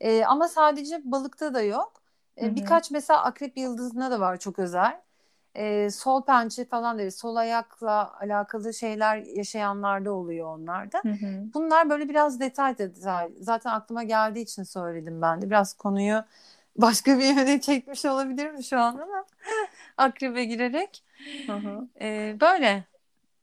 E, 0.00 0.24
ama 0.24 0.48
sadece 0.48 1.00
balıkta 1.04 1.54
da 1.54 1.62
yok. 1.62 2.02
E, 2.40 2.56
birkaç 2.56 2.90
mesela 2.90 3.24
akrep 3.24 3.56
yıldızında 3.56 4.10
da 4.10 4.20
var 4.20 4.36
çok 4.36 4.58
özel. 4.58 5.00
E, 5.58 5.90
sol 5.90 6.24
pençe 6.24 6.64
falan 6.64 6.98
deriz. 6.98 7.18
Sol 7.18 7.36
ayakla 7.36 8.14
alakalı 8.20 8.74
şeyler 8.74 9.16
yaşayanlarda 9.16 10.12
oluyor 10.12 10.46
onlarda. 10.58 10.98
Hı 11.02 11.08
hı. 11.08 11.44
Bunlar 11.54 11.90
böyle 11.90 12.08
biraz 12.08 12.40
detay 12.40 12.78
detay. 12.78 13.30
Zaten 13.40 13.70
aklıma 13.70 14.02
geldiği 14.02 14.42
için 14.42 14.62
söyledim 14.62 15.22
ben 15.22 15.42
de. 15.42 15.50
Biraz 15.50 15.74
konuyu 15.74 16.24
başka 16.76 17.18
bir 17.18 17.24
yöne 17.24 17.60
çekmiş 17.60 18.04
olabilirim 18.04 18.62
şu 18.62 18.78
an 18.80 18.94
ama 18.98 19.24
akrebe 19.96 20.44
girerek. 20.44 21.04
Hı 21.46 21.52
hı. 21.56 21.88
E, 22.00 22.36
böyle. 22.40 22.84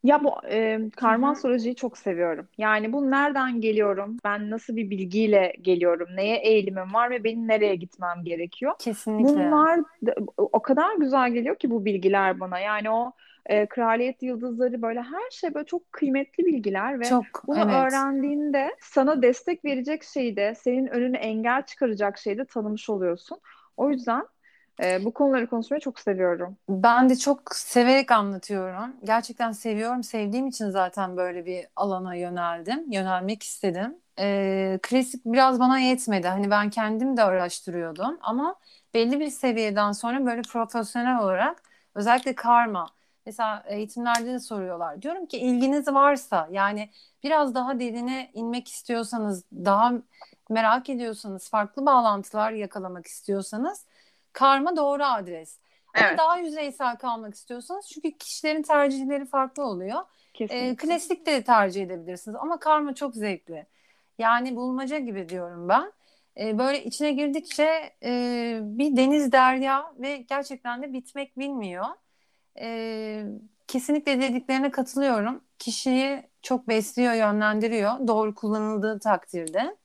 Ya 0.06 0.24
bu 0.24 0.32
e, 0.50 0.80
karma 0.96 1.30
astrolojiyi 1.30 1.74
çok 1.74 1.98
seviyorum. 1.98 2.48
Yani 2.58 2.92
bu 2.92 3.10
nereden 3.10 3.60
geliyorum? 3.60 4.16
Ben 4.24 4.50
nasıl 4.50 4.76
bir 4.76 4.90
bilgiyle 4.90 5.52
geliyorum? 5.62 6.08
Neye 6.16 6.36
eğilimim 6.36 6.94
var 6.94 7.10
ve 7.10 7.24
benim 7.24 7.48
nereye 7.48 7.74
gitmem 7.74 8.24
gerekiyor? 8.24 8.72
Kesinlikle. 8.78 9.34
Bunlar 9.34 9.80
o 10.36 10.62
kadar 10.62 10.96
güzel 10.96 11.30
geliyor 11.30 11.56
ki 11.56 11.70
bu 11.70 11.84
bilgiler 11.84 12.40
bana. 12.40 12.58
Yani 12.58 12.90
o 12.90 13.12
e, 13.46 13.66
kraliyet 13.66 14.22
yıldızları 14.22 14.82
böyle 14.82 15.02
her 15.02 15.30
şey 15.30 15.54
böyle 15.54 15.66
çok 15.66 15.92
kıymetli 15.92 16.46
bilgiler 16.46 17.00
ve 17.00 17.04
çok, 17.04 17.24
bunu 17.46 17.58
evet. 17.58 17.74
öğrendiğinde 17.74 18.76
sana 18.80 19.22
destek 19.22 19.64
verecek 19.64 20.04
şeyi 20.04 20.36
de 20.36 20.54
senin 20.54 20.86
önüne 20.86 21.18
engel 21.18 21.62
çıkaracak 21.62 22.18
şeyi 22.18 22.38
de 22.38 22.44
tanımış 22.44 22.90
oluyorsun. 22.90 23.38
O 23.76 23.90
yüzden 23.90 24.22
e, 24.82 25.04
bu 25.04 25.14
konuları 25.14 25.46
konuşmayı 25.46 25.80
çok 25.80 26.00
seviyorum. 26.00 26.56
Ben 26.68 27.10
de 27.10 27.16
çok 27.16 27.54
severek 27.54 28.12
anlatıyorum. 28.12 28.96
Gerçekten 29.04 29.52
seviyorum. 29.52 30.02
Sevdiğim 30.02 30.46
için 30.46 30.70
zaten 30.70 31.16
böyle 31.16 31.46
bir 31.46 31.66
alana 31.76 32.14
yöneldim. 32.14 32.92
Yönelmek 32.92 33.42
istedim. 33.42 33.96
E, 34.18 34.78
klasik 34.82 35.24
biraz 35.24 35.60
bana 35.60 35.78
yetmedi. 35.78 36.28
Hani 36.28 36.50
ben 36.50 36.70
kendim 36.70 37.16
de 37.16 37.22
araştırıyordum 37.22 38.18
ama 38.22 38.56
belli 38.94 39.20
bir 39.20 39.30
seviyeden 39.30 39.92
sonra 39.92 40.26
böyle 40.26 40.42
profesyonel 40.42 41.18
olarak 41.20 41.62
özellikle 41.94 42.34
karma 42.34 42.86
mesela 43.26 43.64
eğitimlerde 43.66 44.32
de 44.32 44.38
soruyorlar. 44.40 45.02
Diyorum 45.02 45.26
ki 45.26 45.38
ilginiz 45.38 45.88
varsa 45.88 46.48
yani 46.50 46.90
biraz 47.22 47.54
daha 47.54 47.80
derine 47.80 48.30
inmek 48.34 48.68
istiyorsanız, 48.68 49.44
daha 49.52 49.92
merak 50.50 50.90
ediyorsanız, 50.90 51.50
farklı 51.50 51.86
bağlantılar 51.86 52.52
yakalamak 52.52 53.06
istiyorsanız 53.06 53.86
karma 54.36 54.76
doğru 54.76 55.04
adres. 55.04 55.58
Evet. 55.94 56.06
Ama 56.08 56.18
daha 56.18 56.38
yüzeysel 56.38 56.96
kalmak 56.96 57.34
istiyorsanız 57.34 57.86
çünkü 57.94 58.18
kişilerin 58.18 58.62
tercihleri 58.62 59.26
farklı 59.26 59.64
oluyor. 59.64 60.02
Kesinlikle. 60.34 60.68
E, 60.68 60.76
klasik 60.76 61.26
de 61.26 61.44
tercih 61.44 61.82
edebilirsiniz 61.82 62.36
ama 62.40 62.58
karma 62.58 62.94
çok 62.94 63.14
zevkli. 63.14 63.66
Yani 64.18 64.56
bulmaca 64.56 64.98
gibi 64.98 65.28
diyorum 65.28 65.68
ben. 65.68 65.92
E, 66.40 66.58
böyle 66.58 66.84
içine 66.84 67.12
girdikçe 67.12 67.92
e, 68.02 68.58
bir 68.62 68.96
deniz 68.96 69.32
derya 69.32 69.92
ve 69.98 70.16
gerçekten 70.16 70.82
de 70.82 70.92
bitmek 70.92 71.38
bilmiyor. 71.38 71.86
E, 72.60 73.24
kesinlikle 73.68 74.20
dediklerine 74.20 74.70
katılıyorum. 74.70 75.40
Kişiyi 75.58 76.22
çok 76.42 76.68
besliyor, 76.68 77.12
yönlendiriyor. 77.14 78.08
Doğru 78.08 78.34
kullanıldığı 78.34 78.98
takdirde. 78.98 79.76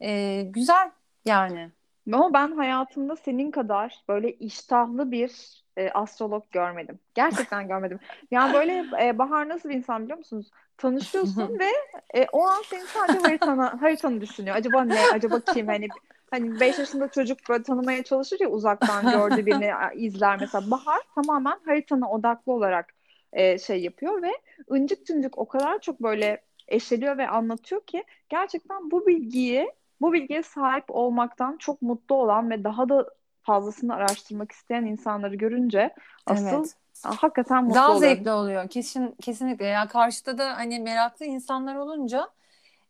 E, 0.00 0.42
güzel 0.42 0.90
yani. 1.24 1.70
Ama 2.12 2.32
ben 2.32 2.52
hayatımda 2.52 3.16
senin 3.16 3.50
kadar 3.50 4.04
böyle 4.08 4.32
iştahlı 4.32 5.10
bir 5.10 5.62
e, 5.76 5.90
astrolog 5.90 6.50
görmedim. 6.50 6.98
Gerçekten 7.14 7.68
görmedim. 7.68 7.98
Yani 8.30 8.54
böyle 8.54 8.84
e, 9.02 9.18
Bahar 9.18 9.48
nasıl 9.48 9.68
bir 9.68 9.74
insan 9.74 10.02
biliyor 10.02 10.18
musunuz? 10.18 10.50
Tanışıyorsun 10.76 11.58
ve 11.58 11.68
e, 12.14 12.26
o 12.32 12.46
an 12.46 12.62
senin 12.70 12.84
sadece 12.84 13.18
haritanı, 13.18 13.62
haritanı 13.66 14.20
düşünüyor. 14.20 14.56
Acaba 14.56 14.84
ne? 14.84 15.00
Acaba 15.12 15.40
kim? 15.40 15.66
Hani 15.66 15.88
hani 16.30 16.60
5 16.60 16.78
yaşında 16.78 17.08
çocuk 17.08 17.38
böyle 17.48 17.62
tanımaya 17.62 18.02
çalışır 18.02 18.40
ya 18.40 18.48
uzaktan 18.48 19.10
gördü 19.10 19.46
birini 19.46 19.70
izler 19.94 20.40
mesela. 20.40 20.70
Bahar 20.70 21.00
tamamen 21.14 21.58
haritana 21.64 22.10
odaklı 22.10 22.52
olarak 22.52 22.94
e, 23.32 23.58
şey 23.58 23.82
yapıyor 23.82 24.22
ve 24.22 24.32
ıncık 24.70 25.06
cıncık 25.06 25.38
o 25.38 25.48
kadar 25.48 25.78
çok 25.80 26.02
böyle 26.02 26.42
eşeliyor 26.68 27.18
ve 27.18 27.28
anlatıyor 27.28 27.80
ki 27.86 28.04
gerçekten 28.28 28.90
bu 28.90 29.06
bilgiyi 29.06 29.72
bu 30.04 30.12
bilgiye 30.12 30.42
sahip 30.42 30.84
olmaktan 30.88 31.56
çok 31.56 31.82
mutlu 31.82 32.14
olan 32.14 32.50
ve 32.50 32.64
daha 32.64 32.88
da 32.88 33.06
fazlasını 33.42 33.94
araştırmak 33.94 34.52
isteyen 34.52 34.84
insanları 34.84 35.34
görünce 35.34 35.94
asıl 36.26 36.46
evet. 36.46 36.76
hakikaten 37.02 37.64
mutlu 37.64 37.74
daha 37.74 37.92
oluyorum. 37.92 38.16
zevkli 38.16 38.30
oluyor. 38.30 38.68
Kesin 38.68 39.16
kesinlikle. 39.22 39.66
Ya 39.66 39.88
karşıda 39.88 40.38
da 40.38 40.56
hani 40.56 40.80
meraklı 40.80 41.26
insanlar 41.26 41.76
olunca 41.76 42.28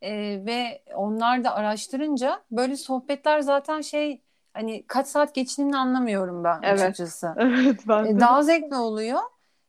e, 0.02 0.12
ve 0.46 0.82
onlar 0.94 1.44
da 1.44 1.54
araştırınca 1.54 2.42
böyle 2.50 2.76
sohbetler 2.76 3.40
zaten 3.40 3.80
şey 3.80 4.20
hani 4.54 4.84
kaç 4.86 5.06
saat 5.06 5.34
geçtiğini 5.34 5.76
anlamıyorum 5.76 6.44
ben 6.44 6.60
evet. 6.62 6.82
açıkçası. 6.82 7.34
Evet 7.38 7.80
ben 7.88 8.04
de. 8.04 8.20
Daha 8.20 8.42
zevkli 8.42 8.76
oluyor. 8.76 9.20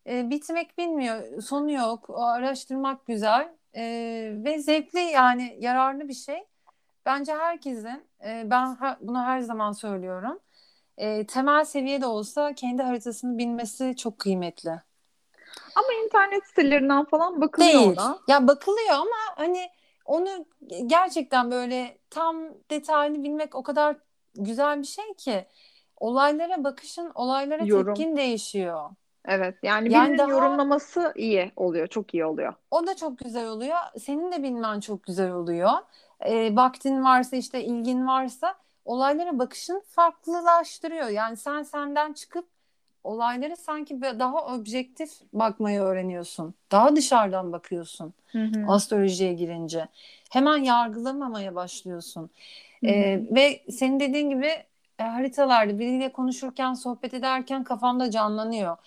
E, 0.07 0.29
bitmek 0.29 0.77
bilmiyor. 0.77 1.41
Sonu 1.41 1.71
yok. 1.71 2.09
O 2.09 2.23
araştırmak 2.23 3.05
güzel. 3.05 3.53
E, 3.75 3.83
ve 4.35 4.59
zevkli 4.59 4.99
yani 4.99 5.57
yararlı 5.59 6.07
bir 6.07 6.13
şey. 6.13 6.43
Bence 7.05 7.33
herkesin 7.33 8.03
e, 8.25 8.43
ben 8.45 8.75
ha, 8.75 8.97
bunu 9.01 9.23
her 9.23 9.41
zaman 9.41 9.71
söylüyorum. 9.71 10.39
E, 10.97 11.27
temel 11.27 11.65
seviyede 11.65 12.05
olsa 12.05 12.53
kendi 12.53 12.83
haritasını 12.83 13.37
bilmesi 13.37 13.95
çok 13.95 14.19
kıymetli. 14.19 14.81
Ama 15.75 15.87
internet 16.05 16.47
sitelerinden 16.47 17.05
falan 17.05 17.41
bakılıyor 17.41 17.73
Değil. 17.73 17.91
ona. 17.97 18.19
Ya 18.27 18.47
bakılıyor 18.47 18.93
ama 18.93 19.17
hani 19.35 19.69
onu 20.05 20.45
gerçekten 20.85 21.51
böyle 21.51 21.97
tam 22.09 22.35
detaylı 22.71 23.23
bilmek 23.23 23.55
o 23.55 23.63
kadar 23.63 23.95
güzel 24.35 24.79
bir 24.79 24.87
şey 24.87 25.13
ki 25.13 25.45
olaylara 25.97 26.63
bakışın, 26.63 27.11
olaylara 27.15 27.63
Yorum. 27.63 27.93
tepkin 27.93 28.17
değişiyor. 28.17 28.89
Evet 29.27 29.55
yani, 29.63 29.93
yani 29.93 30.07
birinin 30.07 30.17
daha, 30.17 30.29
yorumlaması 30.31 31.13
iyi 31.15 31.51
oluyor. 31.55 31.87
Çok 31.87 32.13
iyi 32.13 32.25
oluyor. 32.25 32.53
O 32.71 32.87
da 32.87 32.95
çok 32.95 33.17
güzel 33.17 33.47
oluyor. 33.47 33.77
Senin 33.99 34.31
de 34.31 34.43
bilmen 34.43 34.79
çok 34.79 35.03
güzel 35.03 35.31
oluyor 35.31 35.71
e, 36.19 36.55
vaktin 36.55 37.03
varsa 37.03 37.35
işte 37.35 37.63
ilgin 37.63 38.07
varsa 38.07 38.55
olaylara 38.85 39.39
bakışın 39.39 39.83
farklılaştırıyor. 39.89 41.07
Yani 41.07 41.37
sen 41.37 41.63
senden 41.63 42.13
çıkıp 42.13 42.47
olayları 43.03 43.57
sanki 43.57 44.01
daha 44.01 44.45
objektif 44.45 45.09
bakmayı 45.33 45.81
öğreniyorsun. 45.81 46.53
Daha 46.71 46.95
dışarıdan 46.95 47.51
bakıyorsun 47.51 48.13
hı 48.31 48.39
hı. 48.43 48.65
astrolojiye 48.67 49.33
girince. 49.33 49.87
Hemen 50.31 50.57
yargılamamaya 50.57 51.55
başlıyorsun. 51.55 52.29
Hı 52.79 52.87
hı. 52.87 52.91
Ee, 52.91 53.21
ve 53.31 53.63
senin 53.71 53.99
dediğin 53.99 54.29
gibi 54.29 54.47
e, 54.99 55.03
haritalarda 55.03 55.79
biriyle 55.79 56.11
konuşurken, 56.11 56.73
sohbet 56.73 57.13
ederken 57.13 57.63
kafanda 57.63 58.11
canlanıyor. 58.11 58.77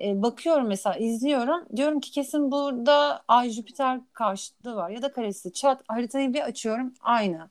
E, 0.00 0.22
bakıyorum 0.22 0.66
mesela 0.66 0.96
izliyorum 0.96 1.64
diyorum 1.76 2.00
ki 2.00 2.10
kesin 2.10 2.52
burada 2.52 3.22
Ay 3.28 3.50
Jüpiter 3.50 4.00
karşıtlığı 4.12 4.76
var 4.76 4.90
ya 4.90 5.02
da 5.02 5.12
karesi 5.12 5.52
çat 5.52 5.82
haritayı 5.88 6.34
bir 6.34 6.40
açıyorum 6.40 6.94
aynı. 7.00 7.50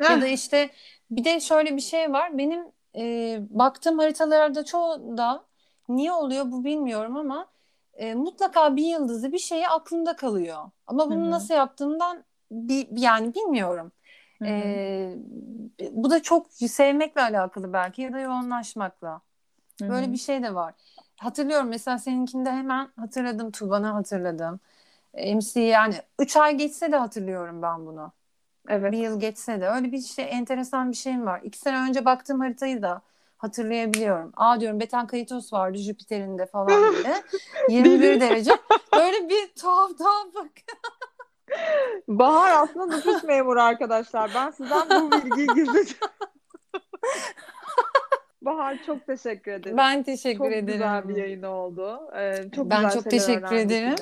Ya 0.00 0.20
da 0.20 0.26
işte 0.26 0.70
bir 1.10 1.24
de 1.24 1.40
şöyle 1.40 1.76
bir 1.76 1.80
şey 1.80 2.12
var 2.12 2.38
benim 2.38 2.64
e, 2.96 3.38
baktığım 3.50 3.98
haritalarda 3.98 4.64
çoğu 4.64 5.16
da 5.16 5.44
niye 5.88 6.12
oluyor 6.12 6.50
bu 6.52 6.64
bilmiyorum 6.64 7.16
ama 7.16 7.46
e, 7.94 8.14
mutlaka 8.14 8.76
bir 8.76 8.84
yıldızı 8.84 9.32
bir 9.32 9.38
şeyi 9.38 9.68
aklımda 9.68 10.16
kalıyor. 10.16 10.70
Ama 10.86 11.10
bunu 11.10 11.22
Hı-hı. 11.22 11.30
nasıl 11.30 11.54
yaptığımdan 11.54 12.24
bir, 12.50 12.88
yani 12.90 13.34
bilmiyorum. 13.34 13.92
E, 14.44 15.14
bu 15.90 16.10
da 16.10 16.22
çok 16.22 16.52
sevmekle 16.52 17.22
alakalı 17.22 17.72
belki 17.72 18.02
ya 18.02 18.12
da 18.12 18.18
yoğunlaşmakla. 18.18 19.20
Böyle 19.80 20.06
Hı-hı. 20.06 20.12
bir 20.12 20.18
şey 20.18 20.42
de 20.42 20.54
var. 20.54 20.74
Hatırlıyorum 21.20 21.68
mesela 21.68 21.98
seninkinde 21.98 22.50
hemen 22.50 22.88
hatırladım 23.00 23.50
Tuban'ı 23.50 23.86
hatırladım. 23.86 24.60
MC 25.14 25.60
yani 25.60 25.94
3 26.18 26.36
ay 26.36 26.56
geçse 26.56 26.92
de 26.92 26.96
hatırlıyorum 26.96 27.62
ben 27.62 27.86
bunu. 27.86 28.12
Evet. 28.68 28.92
Bir 28.92 28.98
yıl 28.98 29.20
geçse 29.20 29.60
de 29.60 29.68
öyle 29.68 29.92
bir 29.92 30.00
şey 30.00 30.26
enteresan 30.30 30.90
bir 30.90 30.96
şeyim 30.96 31.26
var. 31.26 31.40
İki 31.44 31.58
sene 31.58 31.88
önce 31.88 32.04
baktığım 32.04 32.40
haritayı 32.40 32.82
da 32.82 33.02
hatırlayabiliyorum. 33.38 34.32
Aa 34.36 34.60
diyorum 34.60 34.80
Betan 34.80 35.06
Kaitos 35.06 35.52
vardı 35.52 35.78
Jüpiter'in 35.78 36.38
de 36.38 36.46
falan 36.46 36.94
böyle. 36.94 37.22
21 37.68 38.20
derece. 38.20 38.50
Böyle 38.96 39.28
bir 39.28 39.54
tuhaf 39.54 39.98
tuhaf 39.98 40.34
bak. 40.34 40.50
Bahar 42.08 42.62
aslında 42.62 42.96
nüfus 42.96 43.24
memuru 43.24 43.62
arkadaşlar. 43.62 44.30
Ben 44.34 44.50
sizden 44.50 44.88
bu 44.90 45.12
bilgiyi 45.12 45.46
gizleyeceğim. 45.46 46.15
Bahar 48.46 48.78
çok 48.86 49.06
teşekkür 49.06 49.52
ederim. 49.52 49.76
Ben 49.76 50.02
teşekkür 50.02 50.38
çok 50.38 50.46
ederim. 50.46 50.66
Çok 50.66 50.72
güzel 50.72 51.08
bir 51.08 51.16
yayın 51.16 51.42
oldu. 51.42 52.00
Ee, 52.16 52.50
çok 52.54 52.70
ben 52.70 52.88
çok 52.88 53.04
teşekkür 53.04 53.56
ederim. 53.56 53.94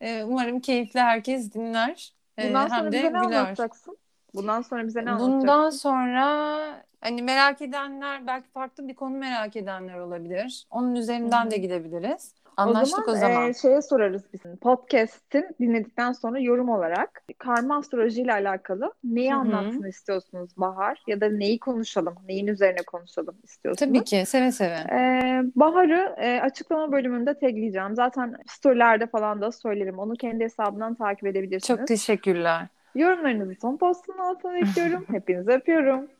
Ee, 0.00 0.24
umarım 0.24 0.60
keyifli 0.60 1.00
herkes 1.00 1.52
dinler. 1.52 2.12
Bundan 2.42 2.68
sonra 2.68 2.78
Hem 2.78 2.92
de 2.92 2.92
bize 2.92 3.04
ne 3.04 3.08
güler. 3.08 3.20
anlatacaksın? 3.22 3.96
Bundan 4.34 4.62
sonra 4.62 4.86
bize 4.86 5.04
ne 5.04 5.10
anlatacaksın? 5.10 5.40
Bundan 5.40 5.70
sonra 5.70 6.84
hani 7.00 7.22
merak 7.22 7.62
edenler 7.62 8.26
belki 8.26 8.48
farklı 8.48 8.88
bir 8.88 8.94
konu 8.94 9.16
merak 9.16 9.56
edenler 9.56 9.98
olabilir. 9.98 10.66
Onun 10.70 10.94
üzerinden 10.94 11.42
Hı-hı. 11.42 11.50
de 11.50 11.56
gidebiliriz. 11.56 12.34
Anlaştık 12.60 13.08
o 13.08 13.12
zaman. 13.12 13.30
O 13.30 13.34
zaman. 13.34 13.50
E, 13.50 13.54
şeye 13.54 13.82
sorarız 13.82 14.22
biz. 14.32 14.40
Podcast'in 14.60 15.46
dinledikten 15.60 16.12
sonra 16.12 16.38
yorum 16.38 16.68
olarak 16.68 17.22
karma 17.38 17.76
astroloji 17.76 18.22
ile 18.22 18.32
alakalı 18.32 18.92
neyi 19.04 19.30
Hı-hı. 19.30 19.38
anlatsın 19.38 19.88
istiyorsunuz 19.88 20.50
Bahar? 20.56 21.02
Ya 21.06 21.20
da 21.20 21.28
neyi 21.28 21.58
konuşalım? 21.58 22.14
Neyin 22.28 22.46
üzerine 22.46 22.82
konuşalım 22.86 23.36
istiyorsunuz? 23.44 23.92
Tabii 23.92 24.04
ki. 24.04 24.26
Seve 24.26 24.52
seve. 24.52 24.74
Ee, 24.74 25.42
Bahar'ı 25.56 26.14
e, 26.18 26.40
açıklama 26.40 26.92
bölümünde 26.92 27.34
tagleyeceğim. 27.34 27.94
Zaten 27.94 28.36
storylerde 28.46 29.06
falan 29.06 29.40
da 29.40 29.52
söylerim. 29.52 29.98
Onu 29.98 30.14
kendi 30.14 30.44
hesabından 30.44 30.94
takip 30.94 31.26
edebilirsiniz. 31.26 31.78
Çok 31.78 31.86
teşekkürler. 31.86 32.66
Yorumlarınızı 32.94 33.54
son 33.62 33.76
postun 33.76 34.18
altına 34.18 34.54
bekliyorum. 34.54 35.04
Hepinizi 35.10 35.50
öpüyorum. 35.50 36.10